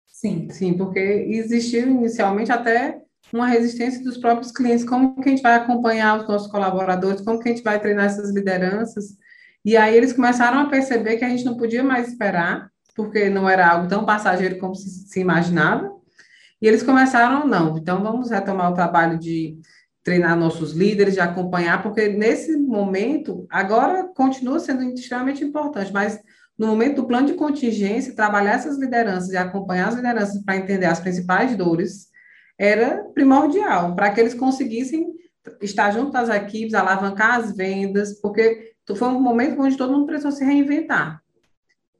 Sim, 0.08 0.48
sim, 0.50 0.74
porque 0.74 0.98
existiu 0.98 1.88
inicialmente 1.88 2.50
até 2.50 2.98
uma 3.32 3.46
resistência 3.46 4.02
dos 4.02 4.16
próprios 4.16 4.52
clientes, 4.52 4.84
como 4.84 5.20
que 5.20 5.28
a 5.28 5.32
gente 5.32 5.42
vai 5.42 5.54
acompanhar 5.54 6.20
os 6.20 6.28
nossos 6.28 6.50
colaboradores, 6.50 7.20
como 7.20 7.38
que 7.38 7.48
a 7.48 7.52
gente 7.52 7.64
vai 7.64 7.80
treinar 7.80 8.06
essas 8.06 8.32
lideranças, 8.32 9.16
e 9.64 9.76
aí 9.76 9.96
eles 9.96 10.12
começaram 10.12 10.58
a 10.58 10.68
perceber 10.68 11.16
que 11.16 11.24
a 11.24 11.28
gente 11.28 11.44
não 11.44 11.56
podia 11.56 11.82
mais 11.82 12.08
esperar, 12.08 12.70
porque 12.94 13.30
não 13.30 13.48
era 13.48 13.66
algo 13.68 13.88
tão 13.88 14.04
passageiro 14.04 14.58
como 14.58 14.74
se, 14.74 14.88
se 15.08 15.20
imaginava. 15.20 15.90
E 16.60 16.68
eles 16.68 16.82
começaram, 16.82 17.46
não, 17.46 17.76
então 17.78 18.02
vamos 18.02 18.30
retomar 18.30 18.70
o 18.70 18.74
trabalho 18.74 19.18
de 19.18 19.58
treinar 20.02 20.36
nossos 20.36 20.72
líderes, 20.72 21.14
de 21.14 21.20
acompanhar, 21.20 21.82
porque 21.82 22.08
nesse 22.08 22.56
momento, 22.58 23.46
agora 23.50 24.06
continua 24.14 24.60
sendo 24.60 24.82
extremamente 24.82 25.42
importante, 25.42 25.92
mas 25.92 26.20
no 26.58 26.66
momento 26.66 26.96
do 26.96 27.06
plano 27.06 27.26
de 27.26 27.34
contingência, 27.34 28.14
trabalhar 28.14 28.52
essas 28.52 28.78
lideranças 28.78 29.30
e 29.30 29.36
acompanhar 29.36 29.88
as 29.88 29.94
lideranças 29.94 30.44
para 30.44 30.56
entender 30.56 30.86
as 30.86 31.00
principais 31.00 31.56
dores 31.56 32.08
era 32.58 33.02
primordial, 33.14 33.96
para 33.96 34.10
que 34.10 34.20
eles 34.20 34.34
conseguissem 34.34 35.06
estar 35.60 35.90
junto 35.90 36.16
às 36.16 36.28
equipes, 36.28 36.74
alavancar 36.74 37.40
as 37.40 37.56
vendas, 37.56 38.20
porque 38.20 38.73
foi 38.92 39.08
um 39.08 39.20
momento 39.20 39.60
onde 39.60 39.76
todo 39.76 39.92
mundo 39.92 40.06
precisou 40.06 40.32
se 40.32 40.44
reinventar. 40.44 41.22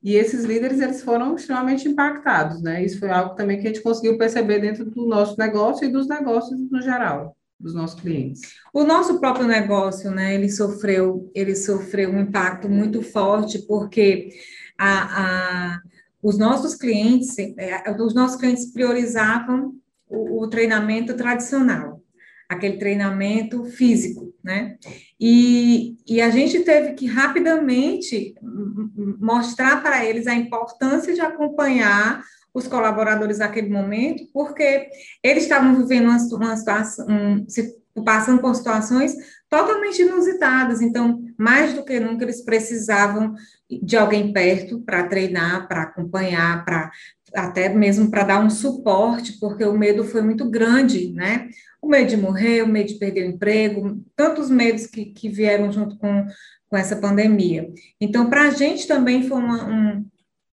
E 0.02 0.16
esses 0.16 0.44
líderes, 0.44 0.80
eles 0.80 1.02
foram 1.02 1.34
extremamente 1.34 1.88
impactados, 1.88 2.60
né? 2.60 2.84
Isso 2.84 2.98
foi 2.98 3.10
algo 3.10 3.34
também 3.34 3.58
que 3.58 3.66
a 3.66 3.72
gente 3.72 3.82
conseguiu 3.82 4.18
perceber 4.18 4.58
dentro 4.58 4.84
do 4.84 5.06
nosso 5.06 5.38
negócio 5.38 5.86
e 5.86 5.90
dos 5.90 6.06
negócios 6.06 6.60
no 6.70 6.82
geral, 6.82 7.34
dos 7.58 7.74
nossos 7.74 7.98
clientes. 7.98 8.42
O 8.72 8.84
nosso 8.84 9.18
próprio 9.18 9.46
negócio, 9.46 10.10
né, 10.10 10.34
ele 10.34 10.50
sofreu, 10.50 11.30
ele 11.34 11.56
sofreu 11.56 12.10
um 12.10 12.20
impacto 12.20 12.68
muito 12.68 13.00
forte, 13.00 13.60
porque 13.66 14.28
a, 14.78 15.76
a 15.76 15.80
os 16.22 16.38
nossos 16.38 16.74
clientes, 16.74 17.38
é, 17.38 17.90
os 18.00 18.14
nossos 18.14 18.38
clientes 18.38 18.72
priorizavam 18.72 19.74
o, 20.08 20.42
o 20.42 20.48
treinamento 20.48 21.14
tradicional 21.14 22.02
aquele 22.48 22.76
treinamento 22.76 23.64
físico, 23.64 24.33
né? 24.44 24.76
E, 25.18 25.96
e 26.06 26.20
a 26.20 26.28
gente 26.28 26.60
teve 26.60 26.92
que 26.92 27.06
rapidamente 27.06 28.34
mostrar 29.18 29.82
para 29.82 30.04
eles 30.04 30.26
a 30.26 30.34
importância 30.34 31.14
de 31.14 31.22
acompanhar 31.22 32.22
os 32.52 32.68
colaboradores 32.68 33.38
naquele 33.38 33.70
momento, 33.70 34.22
porque 34.32 34.88
eles 35.22 35.44
estavam 35.44 35.74
vivendo 35.74 36.04
uma, 36.04 36.18
uma 36.36 36.56
situação, 36.56 37.06
um, 37.08 37.46
passando 38.04 38.40
por 38.40 38.54
situações 38.54 39.14
totalmente 39.48 40.02
inusitadas, 40.02 40.80
então, 40.80 41.24
mais 41.38 41.74
do 41.74 41.84
que 41.84 41.98
nunca, 41.98 42.24
eles 42.24 42.44
precisavam 42.44 43.34
de 43.82 43.96
alguém 43.96 44.32
perto 44.32 44.80
para 44.80 45.06
treinar, 45.08 45.66
para 45.66 45.82
acompanhar, 45.82 46.64
para 46.64 46.90
até 47.34 47.68
mesmo 47.68 48.10
para 48.10 48.24
dar 48.24 48.44
um 48.44 48.50
suporte, 48.50 49.38
porque 49.40 49.64
o 49.64 49.76
medo 49.76 50.04
foi 50.04 50.22
muito 50.22 50.48
grande, 50.48 51.12
né? 51.12 51.48
o 51.84 51.88
medo 51.88 52.08
de 52.08 52.16
morrer, 52.16 52.62
o 52.62 52.66
medo 52.66 52.88
de 52.88 52.94
perder 52.94 53.26
o 53.26 53.30
emprego, 53.30 54.02
tantos 54.16 54.48
medos 54.48 54.86
que, 54.86 55.06
que 55.06 55.28
vieram 55.28 55.70
junto 55.70 55.98
com, 55.98 56.26
com 56.68 56.76
essa 56.76 56.96
pandemia. 56.96 57.68
Então, 58.00 58.30
para 58.30 58.48
a 58.48 58.50
gente 58.50 58.86
também 58.88 59.28
foi 59.28 59.36
uma, 59.36 59.66
um, 59.66 60.06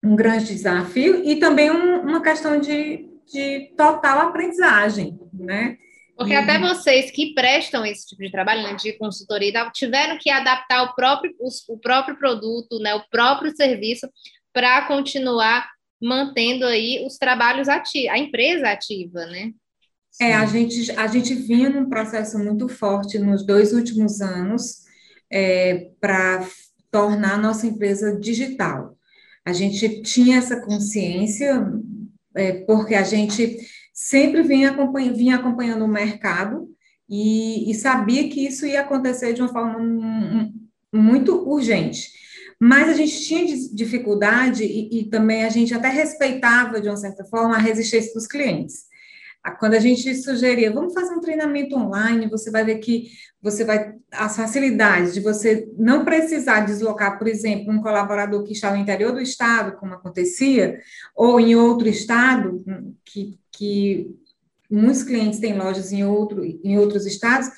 um 0.04 0.16
grande 0.16 0.46
desafio 0.46 1.24
e 1.26 1.38
também 1.38 1.72
um, 1.72 2.02
uma 2.02 2.22
questão 2.22 2.60
de, 2.60 3.10
de 3.26 3.74
total 3.76 4.28
aprendizagem, 4.28 5.20
né? 5.34 5.78
Porque 6.16 6.34
até 6.34 6.58
vocês 6.58 7.12
que 7.12 7.34
prestam 7.34 7.86
esse 7.86 8.08
tipo 8.08 8.22
de 8.22 8.32
trabalho, 8.32 8.64
né, 8.64 8.74
de 8.76 8.94
consultoria, 8.94 9.70
tiveram 9.74 10.18
que 10.18 10.30
adaptar 10.30 10.84
o 10.84 10.96
próprio, 10.96 11.36
o, 11.38 11.74
o 11.74 11.78
próprio 11.78 12.18
produto, 12.18 12.80
né, 12.80 12.96
o 12.96 13.04
próprio 13.10 13.54
serviço, 13.54 14.08
para 14.54 14.84
continuar 14.84 15.68
mantendo 16.01 16.65
aí 16.65 17.05
os 17.05 17.17
trabalhos 17.17 17.67
ativos, 17.67 18.10
a 18.10 18.17
empresa 18.17 18.69
ativa, 18.69 19.25
né? 19.25 19.51
É, 20.19 20.34
a 20.34 20.45
gente, 20.45 20.91
a 20.91 21.08
gente 21.08 21.34
vinha 21.34 21.69
num 21.69 21.89
processo 21.89 22.39
muito 22.39 22.69
forte 22.69 23.19
nos 23.19 23.45
dois 23.45 23.73
últimos 23.73 24.21
anos 24.21 24.86
é, 25.29 25.89
para 25.99 26.47
tornar 26.89 27.34
a 27.34 27.38
nossa 27.38 27.67
empresa 27.67 28.17
digital. 28.17 28.97
A 29.45 29.51
gente 29.51 30.01
tinha 30.01 30.38
essa 30.38 30.62
consciência, 30.62 31.69
é, 32.34 32.53
porque 32.65 32.95
a 32.95 33.03
gente 33.03 33.58
sempre 33.93 34.41
vinha, 34.41 34.71
acompanha, 34.71 35.13
vinha 35.13 35.36
acompanhando 35.36 35.86
o 35.86 35.89
mercado 35.89 36.69
e, 37.10 37.69
e, 37.69 37.73
sabia 37.75 38.27
que 38.29 38.47
isso 38.47 38.65
ia 38.65 38.81
acontecer 38.81 39.34
de 39.34 39.41
uma 39.41 39.51
forma 39.51 39.77
muito 40.91 41.47
urgente. 41.47 42.10
Mas 42.60 42.89
a 42.89 42.94
gente 42.94 43.20
tinha 43.22 43.46
dificuldade 43.74 44.63
e, 44.63 45.00
e 45.00 45.10
também 45.10 45.44
a 45.44 45.50
gente 45.50 45.74
até 45.74 45.89
respeitava, 45.89 46.80
de 46.80 46.88
uma 46.88 46.98
certa 46.98 47.26
forma, 47.26 47.56
a 47.56 47.60
resistência 47.60 48.13
dos 48.13 48.28
clientes. 48.28 48.86
Quando 49.60 49.76
a 49.76 49.80
gente 49.80 50.15
sugeria, 50.15 50.74
vamos 50.74 50.94
fazer 50.94 51.13
um 51.13 51.22
treinamento 51.22 51.76
online, 51.76 52.28
você 52.28 52.50
vai 52.50 52.65
ver 52.65 52.80
que 52.80 53.12
você 53.39 53.63
vai 53.63 53.94
as 54.12 54.36
facilidades 54.36 55.13
de 55.13 55.20
você 55.20 55.72
não 55.78 56.04
precisar 56.04 56.62
deslocar, 56.62 57.20
por 57.20 57.28
exemplo, 57.28 57.72
um 57.72 57.82
colaborador 57.82 58.44
que 58.44 58.54
está 58.54 58.72
no 58.72 58.78
interior 58.78 59.12
do 59.12 59.22
estado, 59.22 59.78
como 59.78 59.94
acontecia, 59.94 60.80
ou 61.15 61.39
em 61.39 61.56
outro 61.56 61.88
estado, 61.88 62.63
que, 63.04 63.39
que 63.52 64.15
muitos 64.70 65.04
clientes 65.04 65.39
têm 65.39 65.56
lojas 65.56 65.91
em, 65.91 66.04
outro, 66.04 66.44
em 66.44 66.80
outros 66.80 67.06
estados, 67.06 67.50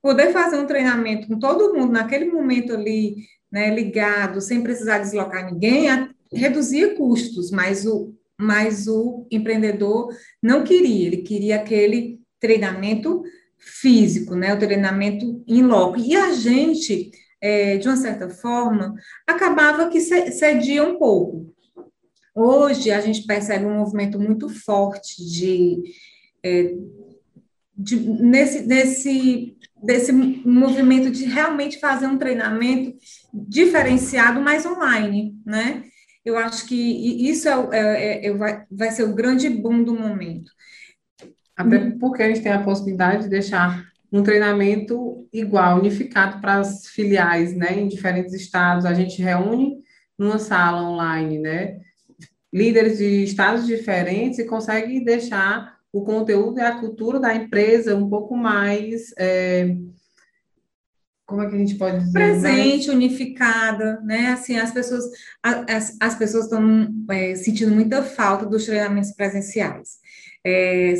poder 0.00 0.32
fazer 0.32 0.56
um 0.56 0.66
treinamento 0.66 1.28
com 1.28 1.38
todo 1.38 1.74
mundo 1.74 1.92
naquele 1.92 2.26
momento 2.26 2.72
ali, 2.72 3.16
né, 3.50 3.74
ligado, 3.74 4.40
sem 4.40 4.62
precisar 4.62 4.98
deslocar 4.98 5.44
ninguém, 5.44 5.88
reduzia 6.32 6.94
custos, 6.94 7.50
mas 7.50 7.86
o, 7.86 8.14
mas 8.38 8.86
o 8.86 9.26
empreendedor 9.30 10.14
não 10.42 10.62
queria, 10.62 11.06
ele 11.06 11.18
queria 11.18 11.56
aquele 11.56 12.20
treinamento 12.38 13.22
físico, 13.58 14.34
né, 14.34 14.54
o 14.54 14.58
treinamento 14.58 15.42
em 15.46 15.62
loco. 15.62 15.98
E 15.98 16.14
a 16.14 16.32
gente, 16.32 17.10
é, 17.40 17.76
de 17.76 17.88
uma 17.88 17.96
certa 17.96 18.28
forma, 18.28 18.94
acabava 19.26 19.88
que 19.88 20.00
cedia 20.00 20.84
um 20.84 20.98
pouco. 20.98 21.52
Hoje, 22.34 22.92
a 22.92 23.00
gente 23.00 23.26
percebe 23.26 23.64
um 23.64 23.78
movimento 23.78 24.20
muito 24.20 24.48
forte 24.48 25.24
de, 25.24 25.82
é, 26.44 26.72
de 27.76 27.96
nesse, 27.96 28.64
nesse 28.64 29.56
desse 29.82 30.12
movimento 30.12 31.10
de 31.10 31.24
realmente 31.24 31.78
fazer 31.78 32.06
um 32.06 32.18
treinamento 32.18 32.96
diferenciado, 33.32 34.40
mas 34.40 34.66
online, 34.66 35.34
né? 35.44 35.84
eu 36.28 36.36
acho 36.36 36.66
que 36.66 36.74
isso 37.28 37.48
é, 37.48 37.62
é, 37.72 38.26
é, 38.26 38.32
vai, 38.34 38.64
vai 38.70 38.90
ser 38.90 39.04
o 39.04 39.14
grande 39.14 39.48
boom 39.48 39.82
do 39.82 39.94
momento. 39.94 40.50
Até 41.56 41.90
porque 41.98 42.22
a 42.22 42.28
gente 42.28 42.42
tem 42.42 42.52
a 42.52 42.62
possibilidade 42.62 43.24
de 43.24 43.30
deixar 43.30 43.84
um 44.12 44.22
treinamento 44.22 45.26
igual, 45.32 45.78
unificado 45.78 46.40
para 46.40 46.58
as 46.58 46.86
filiais, 46.86 47.54
né, 47.54 47.78
em 47.78 47.88
diferentes 47.88 48.32
estados. 48.32 48.84
A 48.84 48.94
gente 48.94 49.20
reúne 49.20 49.78
numa 50.18 50.38
sala 50.38 50.82
online, 50.82 51.38
né, 51.38 51.80
líderes 52.52 52.98
de 52.98 53.24
estados 53.24 53.66
diferentes 53.66 54.38
e 54.38 54.44
consegue 54.44 55.04
deixar 55.04 55.77
o 55.98 56.04
conteúdo 56.04 56.58
e 56.58 56.62
a 56.62 56.78
cultura 56.78 57.20
da 57.20 57.34
empresa 57.34 57.96
um 57.96 58.08
pouco 58.08 58.36
mais 58.36 59.12
é, 59.18 59.76
como 61.28 61.42
é 61.42 61.46
que 61.50 61.54
a 61.54 61.58
gente 61.58 61.74
pode 61.74 61.98
dizer? 61.98 62.12
Presente, 62.12 62.90
unificada, 62.90 64.00
né? 64.00 64.28
Assim, 64.28 64.56
as 64.56 64.72
pessoas, 64.72 65.04
as, 65.42 65.94
as 66.00 66.14
pessoas 66.14 66.44
estão 66.44 66.88
é, 67.10 67.34
sentindo 67.34 67.74
muita 67.74 68.02
falta 68.02 68.46
dos 68.46 68.64
treinamentos 68.64 69.12
presenciais. 69.12 69.98
É, 70.42 70.94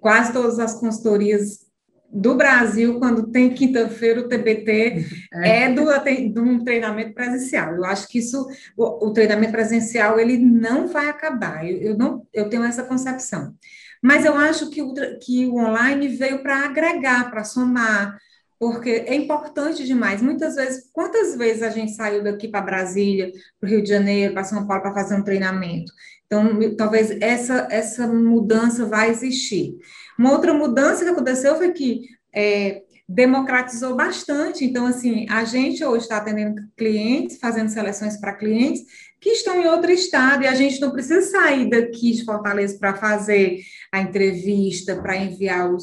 quase 0.00 0.32
todas 0.32 0.58
as 0.58 0.72
consultorias 0.80 1.64
do 2.10 2.34
Brasil, 2.36 2.98
quando 2.98 3.30
tem 3.30 3.52
quinta-feira, 3.52 4.20
o 4.20 4.28
TBT 4.28 5.04
é, 5.44 5.64
é 5.64 5.72
do, 5.72 5.84
de 5.84 6.40
um 6.40 6.64
treinamento 6.64 7.12
presencial. 7.12 7.74
Eu 7.74 7.84
acho 7.84 8.08
que 8.08 8.20
isso, 8.20 8.46
o, 8.74 9.08
o 9.08 9.12
treinamento 9.12 9.52
presencial, 9.52 10.18
ele 10.18 10.38
não 10.38 10.88
vai 10.88 11.10
acabar. 11.10 11.68
Eu, 11.68 11.76
eu, 11.82 11.98
não, 11.98 12.26
eu 12.32 12.48
tenho 12.48 12.64
essa 12.64 12.82
concepção. 12.82 13.54
Mas 14.04 14.26
eu 14.26 14.36
acho 14.36 14.68
que 14.68 14.82
o, 14.82 14.92
que 15.18 15.46
o 15.46 15.56
online 15.56 16.08
veio 16.08 16.42
para 16.42 16.66
agregar, 16.66 17.30
para 17.30 17.42
somar, 17.42 18.18
porque 18.58 18.90
é 18.90 19.14
importante 19.14 19.82
demais. 19.82 20.20
Muitas 20.20 20.56
vezes, 20.56 20.90
quantas 20.92 21.34
vezes 21.34 21.62
a 21.62 21.70
gente 21.70 21.92
saiu 21.92 22.22
daqui 22.22 22.46
para 22.46 22.60
Brasília, 22.60 23.32
para 23.58 23.66
o 23.66 23.70
Rio 23.70 23.82
de 23.82 23.88
Janeiro, 23.88 24.34
para 24.34 24.44
São 24.44 24.66
Paulo 24.66 24.82
para 24.82 24.92
fazer 24.92 25.14
um 25.14 25.24
treinamento? 25.24 25.90
Então, 26.26 26.58
talvez 26.76 27.12
essa, 27.18 27.66
essa 27.70 28.06
mudança 28.06 28.84
vai 28.84 29.08
existir. 29.08 29.74
Uma 30.18 30.32
outra 30.32 30.52
mudança 30.52 31.02
que 31.02 31.10
aconteceu 31.10 31.56
foi 31.56 31.72
que 31.72 32.02
é, 32.30 32.82
democratizou 33.08 33.96
bastante. 33.96 34.66
Então, 34.66 34.84
assim, 34.84 35.24
a 35.30 35.44
gente 35.44 35.82
hoje 35.82 36.02
está 36.02 36.18
atendendo 36.18 36.60
clientes, 36.76 37.38
fazendo 37.38 37.70
seleções 37.70 38.18
para 38.18 38.34
clientes 38.34 38.82
que 39.24 39.30
estão 39.30 39.58
em 39.58 39.66
outro 39.66 39.90
estado, 39.90 40.44
e 40.44 40.46
a 40.46 40.54
gente 40.54 40.78
não 40.82 40.90
precisa 40.90 41.22
sair 41.22 41.70
daqui 41.70 42.12
de 42.12 42.26
Fortaleza 42.26 42.78
para 42.78 42.94
fazer 42.94 43.62
a 43.90 43.98
entrevista, 43.98 45.00
para 45.00 45.16
enviar 45.16 45.72
os 45.72 45.82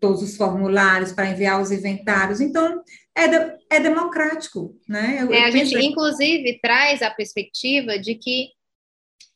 todos 0.00 0.22
os 0.22 0.36
formulários 0.36 1.12
para 1.12 1.30
enviar 1.30 1.60
os 1.60 1.70
inventários. 1.70 2.40
Então, 2.40 2.82
é, 3.14 3.28
de, 3.28 3.58
é 3.68 3.78
democrático, 3.80 4.74
né? 4.88 5.18
Eu, 5.20 5.32
é, 5.32 5.44
a 5.44 5.50
gente, 5.50 5.76
que... 5.76 5.84
inclusive, 5.84 6.58
traz 6.60 7.02
a 7.02 7.10
perspectiva 7.10 7.98
de 7.98 8.14
que 8.14 8.48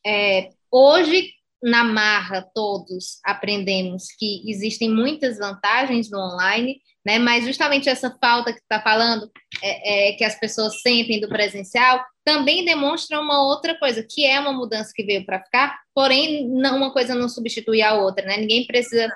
é, 0.05 0.49
hoje, 0.71 1.29
na 1.63 1.83
marra, 1.83 2.41
todos 2.53 3.19
aprendemos 3.23 4.07
que 4.17 4.43
existem 4.49 4.89
muitas 4.89 5.37
vantagens 5.37 6.09
no 6.09 6.17
online, 6.17 6.81
né? 7.05 7.19
Mas 7.19 7.45
justamente 7.45 7.87
essa 7.87 8.17
falta 8.19 8.51
que 8.51 8.59
está 8.59 8.81
falando, 8.81 9.29
é, 9.61 10.09
é, 10.09 10.13
que 10.13 10.23
as 10.23 10.37
pessoas 10.39 10.81
sentem 10.81 11.19
do 11.19 11.29
presencial, 11.29 12.03
também 12.23 12.65
demonstra 12.65 13.19
uma 13.19 13.43
outra 13.43 13.77
coisa, 13.77 14.03
que 14.09 14.25
é 14.25 14.39
uma 14.39 14.51
mudança 14.51 14.91
que 14.93 15.03
veio 15.03 15.25
para 15.25 15.43
ficar, 15.43 15.77
porém, 15.93 16.49
não, 16.49 16.77
uma 16.77 16.91
coisa 16.91 17.13
não 17.13 17.29
substitui 17.29 17.81
a 17.81 17.93
outra, 17.93 18.25
né? 18.25 18.37
Ninguém 18.37 18.65
precisa 18.65 19.07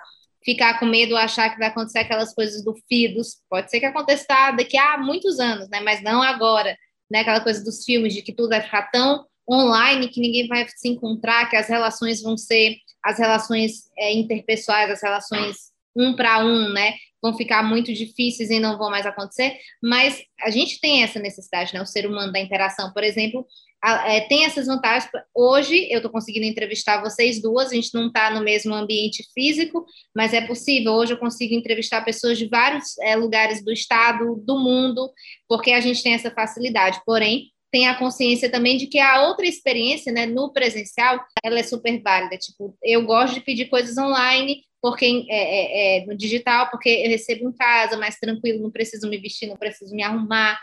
ficar 0.45 0.79
com 0.79 0.85
medo, 0.85 1.17
achar 1.17 1.49
que 1.49 1.57
vai 1.57 1.69
acontecer 1.69 1.99
aquelas 1.99 2.33
coisas 2.33 2.63
do 2.63 2.75
FIDOS. 2.87 3.37
Pode 3.49 3.71
ser 3.71 3.79
que 3.79 3.85
aconteça 3.87 4.51
daqui 4.55 4.77
a 4.77 4.97
muitos 4.97 5.39
anos, 5.39 5.67
né? 5.69 5.81
Mas 5.81 6.03
não 6.03 6.21
agora, 6.21 6.77
né? 7.09 7.21
Aquela 7.21 7.41
coisa 7.41 7.63
dos 7.63 7.83
filmes 7.83 8.13
de 8.13 8.21
que 8.21 8.33
tudo 8.33 8.49
vai 8.49 8.61
ficar 8.61 8.83
tão 8.91 9.25
online 9.49 10.09
que 10.09 10.21
ninguém 10.21 10.47
vai 10.47 10.67
se 10.69 10.87
encontrar, 10.87 11.49
que 11.49 11.55
as 11.55 11.67
relações 11.67 12.21
vão 12.21 12.37
ser 12.37 12.75
as 13.03 13.17
relações 13.17 13.89
é, 13.97 14.13
interpessoais, 14.13 14.91
as 14.91 15.01
relações 15.01 15.69
um 15.95 16.15
para 16.15 16.45
um, 16.45 16.71
né? 16.71 16.93
Vão 17.21 17.35
ficar 17.35 17.63
muito 17.63 17.93
difíceis 17.93 18.49
e 18.49 18.59
não 18.59 18.77
vão 18.77 18.89
mais 18.89 19.05
acontecer. 19.05 19.57
Mas 19.81 20.21
a 20.41 20.49
gente 20.49 20.79
tem 20.79 21.03
essa 21.03 21.19
necessidade, 21.19 21.73
né? 21.73 21.81
O 21.81 21.85
ser 21.85 22.05
humano 22.05 22.31
da 22.31 22.39
interação, 22.39 22.93
por 22.93 23.03
exemplo, 23.03 23.45
é, 23.83 24.21
tem 24.21 24.45
essas 24.45 24.67
vantagens. 24.67 25.09
Hoje 25.33 25.87
eu 25.89 25.97
estou 25.97 26.11
conseguindo 26.11 26.45
entrevistar 26.45 27.01
vocês 27.01 27.41
duas, 27.41 27.71
a 27.71 27.75
gente 27.75 27.93
não 27.93 28.07
está 28.07 28.29
no 28.29 28.41
mesmo 28.41 28.73
ambiente 28.73 29.23
físico, 29.33 29.85
mas 30.15 30.33
é 30.33 30.41
possível. 30.41 30.93
Hoje 30.93 31.13
eu 31.13 31.17
consigo 31.17 31.53
entrevistar 31.53 32.03
pessoas 32.03 32.37
de 32.37 32.47
vários 32.47 32.97
é, 32.99 33.15
lugares 33.15 33.63
do 33.63 33.71
estado, 33.71 34.35
do 34.45 34.59
mundo, 34.59 35.09
porque 35.47 35.71
a 35.71 35.79
gente 35.79 36.03
tem 36.03 36.13
essa 36.13 36.29
facilidade. 36.29 37.01
Porém, 37.05 37.51
tem 37.71 37.87
a 37.87 37.95
consciência 37.97 38.51
também 38.51 38.77
de 38.77 38.87
que 38.87 38.99
a 38.99 39.27
outra 39.27 39.45
experiência, 39.45 40.11
né, 40.11 40.25
no 40.25 40.51
presencial, 40.51 41.23
ela 41.43 41.59
é 41.59 41.63
super 41.63 42.01
válida. 42.01 42.37
Tipo, 42.37 42.75
eu 42.83 43.05
gosto 43.05 43.35
de 43.35 43.41
pedir 43.41 43.69
coisas 43.69 43.97
online, 43.97 44.63
porque 44.81 45.25
é, 45.29 45.35
é, 45.37 46.03
é, 46.03 46.05
no 46.05 46.15
digital, 46.15 46.69
porque 46.69 46.89
eu 46.89 47.09
recebo 47.09 47.49
em 47.49 47.53
casa, 47.53 47.97
mais 47.97 48.17
tranquilo, 48.17 48.63
não 48.63 48.71
preciso 48.71 49.09
me 49.09 49.17
vestir, 49.17 49.47
não 49.47 49.57
preciso 49.57 49.95
me 49.95 50.03
arrumar 50.03 50.59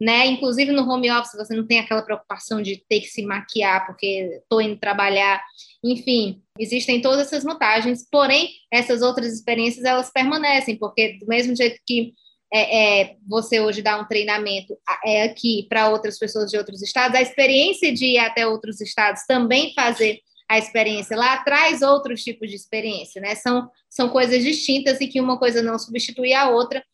né? 0.00 0.26
Inclusive 0.26 0.72
no 0.72 0.90
home 0.90 1.10
office 1.10 1.36
você 1.36 1.54
não 1.54 1.66
tem 1.66 1.78
aquela 1.78 2.00
preocupação 2.00 2.62
de 2.62 2.82
ter 2.88 3.00
que 3.00 3.08
se 3.08 3.22
maquiar 3.22 3.86
porque 3.86 4.40
estou 4.42 4.62
indo 4.62 4.80
trabalhar. 4.80 5.42
Enfim, 5.84 6.42
existem 6.58 7.02
todas 7.02 7.26
essas 7.26 7.44
vantagens, 7.44 8.06
porém 8.10 8.48
essas 8.72 9.02
outras 9.02 9.32
experiências 9.32 9.84
elas 9.84 10.10
permanecem, 10.10 10.76
porque 10.78 11.18
do 11.18 11.26
mesmo 11.26 11.54
jeito 11.54 11.78
que 11.86 12.14
é, 12.52 13.02
é, 13.02 13.16
você 13.28 13.60
hoje 13.60 13.82
dá 13.82 14.00
um 14.00 14.08
treinamento 14.08 14.76
é 15.04 15.24
aqui 15.24 15.66
para 15.68 15.90
outras 15.90 16.18
pessoas 16.18 16.50
de 16.50 16.56
outros 16.56 16.82
estados, 16.82 17.14
a 17.14 17.22
experiência 17.22 17.92
de 17.92 18.06
ir 18.06 18.18
até 18.18 18.46
outros 18.46 18.80
estados 18.80 19.22
também 19.26 19.72
fazer 19.74 20.18
a 20.50 20.58
experiência 20.58 21.16
lá 21.16 21.38
traz 21.44 21.80
outros 21.80 22.24
tipos 22.24 22.50
de 22.50 22.56
experiência, 22.56 23.20
né? 23.22 23.36
São, 23.36 23.70
são 23.88 24.08
coisas 24.08 24.42
distintas 24.42 25.00
e 25.00 25.06
que 25.06 25.20
uma 25.20 25.38
coisa 25.38 25.62
não 25.62 25.78
substitui 25.78 26.32
a 26.32 26.50
outra, 26.50 26.84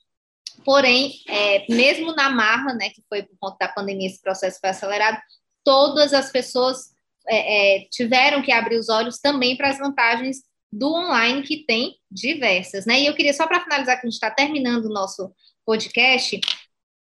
Porém, 0.65 1.21
é, 1.29 1.65
mesmo 1.73 2.15
na 2.15 2.31
marra, 2.31 2.75
né, 2.75 2.91
que 2.91 3.03
foi 3.09 3.23
por 3.23 3.37
conta 3.39 3.57
da 3.61 3.69
pandemia, 3.69 4.09
esse 4.09 4.21
processo 4.21 4.59
foi 4.59 4.71
acelerado, 4.71 5.19
todas 5.65 6.13
as 6.13 6.31
pessoas 6.31 6.93
é, 7.29 7.77
é, 7.77 7.89
tiveram 7.91 8.43
que 8.43 8.53
abrir 8.53 8.77
os 8.77 8.89
olhos 8.89 9.19
também 9.19 9.57
para 9.57 9.69
as 9.69 9.79
vantagens 9.79 10.39
do 10.73 10.93
online, 10.93 11.43
que 11.43 11.65
tem 11.65 11.97
diversas, 12.11 12.85
né? 12.85 13.01
E 13.01 13.07
eu 13.07 13.15
queria, 13.15 13.33
só 13.33 13.47
para 13.47 13.63
finalizar, 13.63 13.95
que 14.01 14.07
a 14.07 14.11
gente 14.11 14.15
está 14.15 14.31
terminando 14.31 14.87
o 14.87 14.93
nosso 14.93 15.33
podcast, 15.65 16.41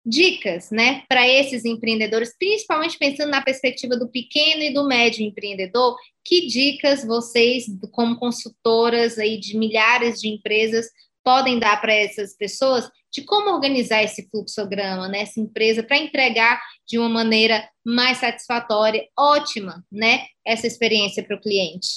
dicas, 0.04 0.70
né, 0.70 1.04
para 1.08 1.28
esses 1.28 1.64
empreendedores, 1.64 2.34
principalmente 2.36 2.98
pensando 2.98 3.30
na 3.30 3.42
perspectiva 3.42 3.96
do 3.96 4.08
pequeno 4.08 4.62
e 4.62 4.74
do 4.74 4.86
médio 4.86 5.24
empreendedor, 5.24 5.96
que 6.24 6.46
dicas 6.46 7.04
vocês, 7.04 7.66
como 7.92 8.18
consultoras 8.18 9.18
aí 9.18 9.38
de 9.38 9.56
milhares 9.56 10.20
de 10.20 10.28
empresas, 10.28 10.86
podem 11.24 11.58
dar 11.58 11.80
para 11.80 11.94
essas 11.94 12.36
pessoas 12.36 12.90
de 13.12 13.22
como 13.22 13.50
organizar 13.50 14.02
esse 14.02 14.28
fluxograma, 14.28 15.06
né, 15.08 15.22
essa 15.22 15.38
empresa, 15.38 15.82
para 15.82 15.98
entregar 15.98 16.60
de 16.86 16.98
uma 16.98 17.08
maneira 17.08 17.68
mais 17.84 18.18
satisfatória, 18.18 19.06
ótima, 19.16 19.84
né, 19.92 20.26
essa 20.44 20.66
experiência 20.66 21.22
para 21.22 21.36
o 21.36 21.40
cliente? 21.40 21.88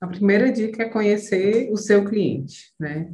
A 0.00 0.06
primeira 0.06 0.50
dica 0.52 0.84
é 0.84 0.88
conhecer 0.88 1.70
o 1.70 1.76
seu 1.76 2.04
cliente, 2.04 2.72
né? 2.78 3.12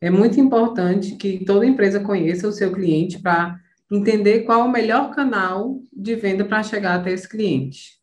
É 0.00 0.10
muito 0.10 0.38
importante 0.38 1.16
que 1.16 1.44
toda 1.44 1.66
empresa 1.66 2.00
conheça 2.00 2.46
o 2.46 2.52
seu 2.52 2.72
cliente 2.72 3.18
para 3.20 3.58
entender 3.90 4.40
qual 4.40 4.66
o 4.66 4.70
melhor 4.70 5.14
canal 5.14 5.80
de 5.92 6.14
venda 6.16 6.44
para 6.44 6.62
chegar 6.62 6.96
até 6.96 7.12
esse 7.12 7.28
cliente. 7.28 7.96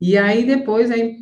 E 0.00 0.16
aí 0.16 0.44
depois 0.44 0.90
é 0.90 1.16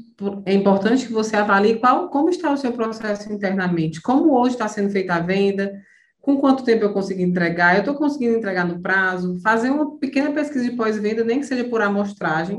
é 0.46 0.54
importante 0.54 1.06
que 1.06 1.12
você 1.12 1.36
avalie 1.36 1.78
qual, 1.78 2.08
como 2.08 2.30
está 2.30 2.50
o 2.50 2.56
seu 2.56 2.72
processo 2.72 3.30
internamente, 3.30 4.00
como 4.00 4.32
hoje 4.32 4.54
está 4.54 4.66
sendo 4.66 4.90
feita 4.90 5.14
a 5.14 5.20
venda, 5.20 5.78
com 6.22 6.38
quanto 6.38 6.64
tempo 6.64 6.84
eu 6.84 6.92
consigo 6.92 7.20
entregar, 7.20 7.74
eu 7.74 7.80
estou 7.80 7.94
conseguindo 7.94 8.36
entregar 8.36 8.66
no 8.66 8.80
prazo, 8.80 9.38
fazer 9.40 9.70
uma 9.70 9.98
pequena 9.98 10.32
pesquisa 10.32 10.64
de 10.64 10.76
pós-venda, 10.76 11.22
nem 11.22 11.40
que 11.40 11.46
seja 11.46 11.64
por 11.64 11.82
amostragem, 11.82 12.58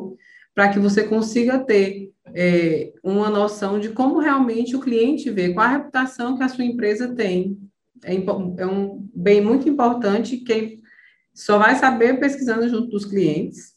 para 0.57 0.69
que 0.69 0.79
você 0.79 1.03
consiga 1.03 1.59
ter 1.59 2.11
é, 2.33 2.91
uma 3.03 3.29
noção 3.29 3.79
de 3.79 3.89
como 3.89 4.17
realmente 4.17 4.75
o 4.75 4.79
cliente 4.79 5.29
vê, 5.29 5.53
qual 5.53 5.67
a 5.67 5.69
reputação 5.69 6.35
que 6.35 6.41
a 6.41 6.49
sua 6.49 6.65
empresa 6.65 7.13
tem. 7.13 7.59
É, 8.03 8.15
é 8.15 8.65
um 8.65 9.07
bem 9.13 9.39
muito 9.39 9.69
importante 9.69 10.37
que 10.37 10.79
só 11.31 11.59
vai 11.59 11.75
saber 11.75 12.19
pesquisando 12.19 12.67
junto 12.67 12.87
dos 12.87 13.05
clientes. 13.05 13.75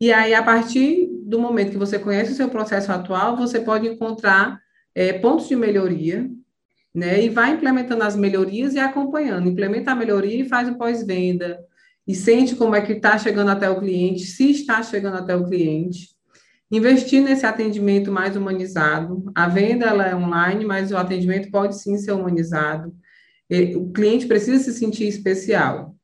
E 0.00 0.12
aí, 0.12 0.32
a 0.32 0.44
partir 0.44 1.08
do 1.24 1.40
momento 1.40 1.72
que 1.72 1.76
você 1.76 1.98
conhece 1.98 2.30
o 2.30 2.36
seu 2.36 2.48
processo 2.48 2.92
atual, 2.92 3.36
você 3.36 3.58
pode 3.58 3.88
encontrar 3.88 4.60
é, 4.94 5.12
pontos 5.14 5.48
de 5.48 5.56
melhoria, 5.56 6.30
né? 6.94 7.20
E 7.20 7.28
vai 7.28 7.50
implementando 7.50 8.04
as 8.04 8.14
melhorias 8.14 8.74
e 8.74 8.78
acompanhando. 8.78 9.48
Implementa 9.48 9.90
a 9.90 9.96
melhoria 9.96 10.40
e 10.40 10.48
faz 10.48 10.68
o 10.68 10.78
pós-venda. 10.78 11.58
E 12.06 12.14
sente 12.14 12.54
como 12.54 12.74
é 12.74 12.80
que 12.80 12.92
está 12.92 13.18
chegando 13.18 13.50
até 13.50 13.68
o 13.68 13.80
cliente, 13.80 14.24
se 14.24 14.50
está 14.50 14.82
chegando 14.82 15.16
até 15.16 15.34
o 15.34 15.44
cliente. 15.44 16.14
Investir 16.70 17.22
nesse 17.22 17.46
atendimento 17.46 18.10
mais 18.10 18.36
humanizado. 18.36 19.30
A 19.34 19.48
venda 19.48 19.86
ela 19.86 20.06
é 20.06 20.14
online, 20.14 20.64
mas 20.64 20.90
o 20.90 20.96
atendimento 20.96 21.50
pode 21.50 21.80
sim 21.80 21.96
ser 21.96 22.12
humanizado. 22.12 22.94
O 23.76 23.92
cliente 23.92 24.26
precisa 24.26 24.62
se 24.62 24.72
sentir 24.72 25.06
especial. 25.06 25.96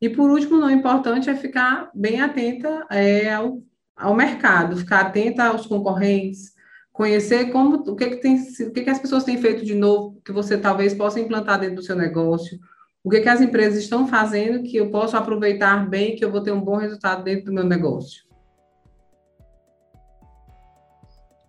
E 0.00 0.08
por 0.08 0.30
último, 0.30 0.58
não 0.58 0.70
importante 0.70 1.30
é 1.30 1.36
ficar 1.36 1.90
bem 1.94 2.20
atenta 2.20 2.84
é, 2.90 3.32
ao, 3.32 3.62
ao 3.94 4.14
mercado, 4.14 4.76
ficar 4.76 5.00
atenta 5.00 5.44
aos 5.44 5.66
concorrentes, 5.66 6.52
conhecer 6.92 7.52
como 7.52 7.76
o 7.76 7.94
que, 7.94 8.10
que 8.10 8.16
tem, 8.16 8.36
o 8.36 8.72
que, 8.72 8.82
que 8.82 8.90
as 8.90 8.98
pessoas 8.98 9.22
têm 9.24 9.40
feito 9.40 9.64
de 9.64 9.74
novo 9.74 10.20
que 10.24 10.32
você 10.32 10.58
talvez 10.58 10.92
possa 10.92 11.20
implantar 11.20 11.60
dentro 11.60 11.76
do 11.76 11.82
seu 11.82 11.94
negócio, 11.94 12.58
o 13.04 13.10
que, 13.10 13.20
que 13.20 13.28
as 13.28 13.40
empresas 13.40 13.82
estão 13.82 14.06
fazendo 14.06 14.62
que 14.62 14.76
eu 14.76 14.90
posso 14.90 15.16
aproveitar 15.16 15.88
bem, 15.88 16.14
que 16.14 16.24
eu 16.24 16.30
vou 16.30 16.40
ter 16.40 16.52
um 16.52 16.60
bom 16.60 16.76
resultado 16.76 17.24
dentro 17.24 17.46
do 17.46 17.52
meu 17.52 17.64
negócio. 17.64 18.22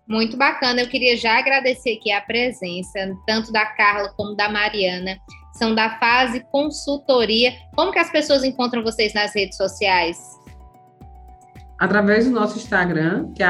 Muito 0.06 0.36
bacana. 0.36 0.82
Eu 0.82 0.88
queria 0.88 1.16
já 1.16 1.38
agradecer 1.38 1.96
aqui 1.96 2.12
a 2.12 2.20
presença, 2.20 3.14
tanto 3.26 3.50
da 3.52 3.64
Carla 3.64 4.12
como 4.16 4.36
da 4.36 4.50
Mariana. 4.50 5.16
São 5.54 5.74
da 5.74 5.98
Fase 5.98 6.44
Consultoria. 6.50 7.52
Como 7.74 7.92
que 7.92 7.98
as 8.00 8.10
pessoas 8.10 8.42
encontram 8.44 8.82
vocês 8.82 9.14
nas 9.14 9.34
redes 9.34 9.56
sociais? 9.56 10.18
Através 11.78 12.24
do 12.24 12.32
nosso 12.32 12.58
Instagram, 12.58 13.32
que 13.32 13.42
é 13.42 13.48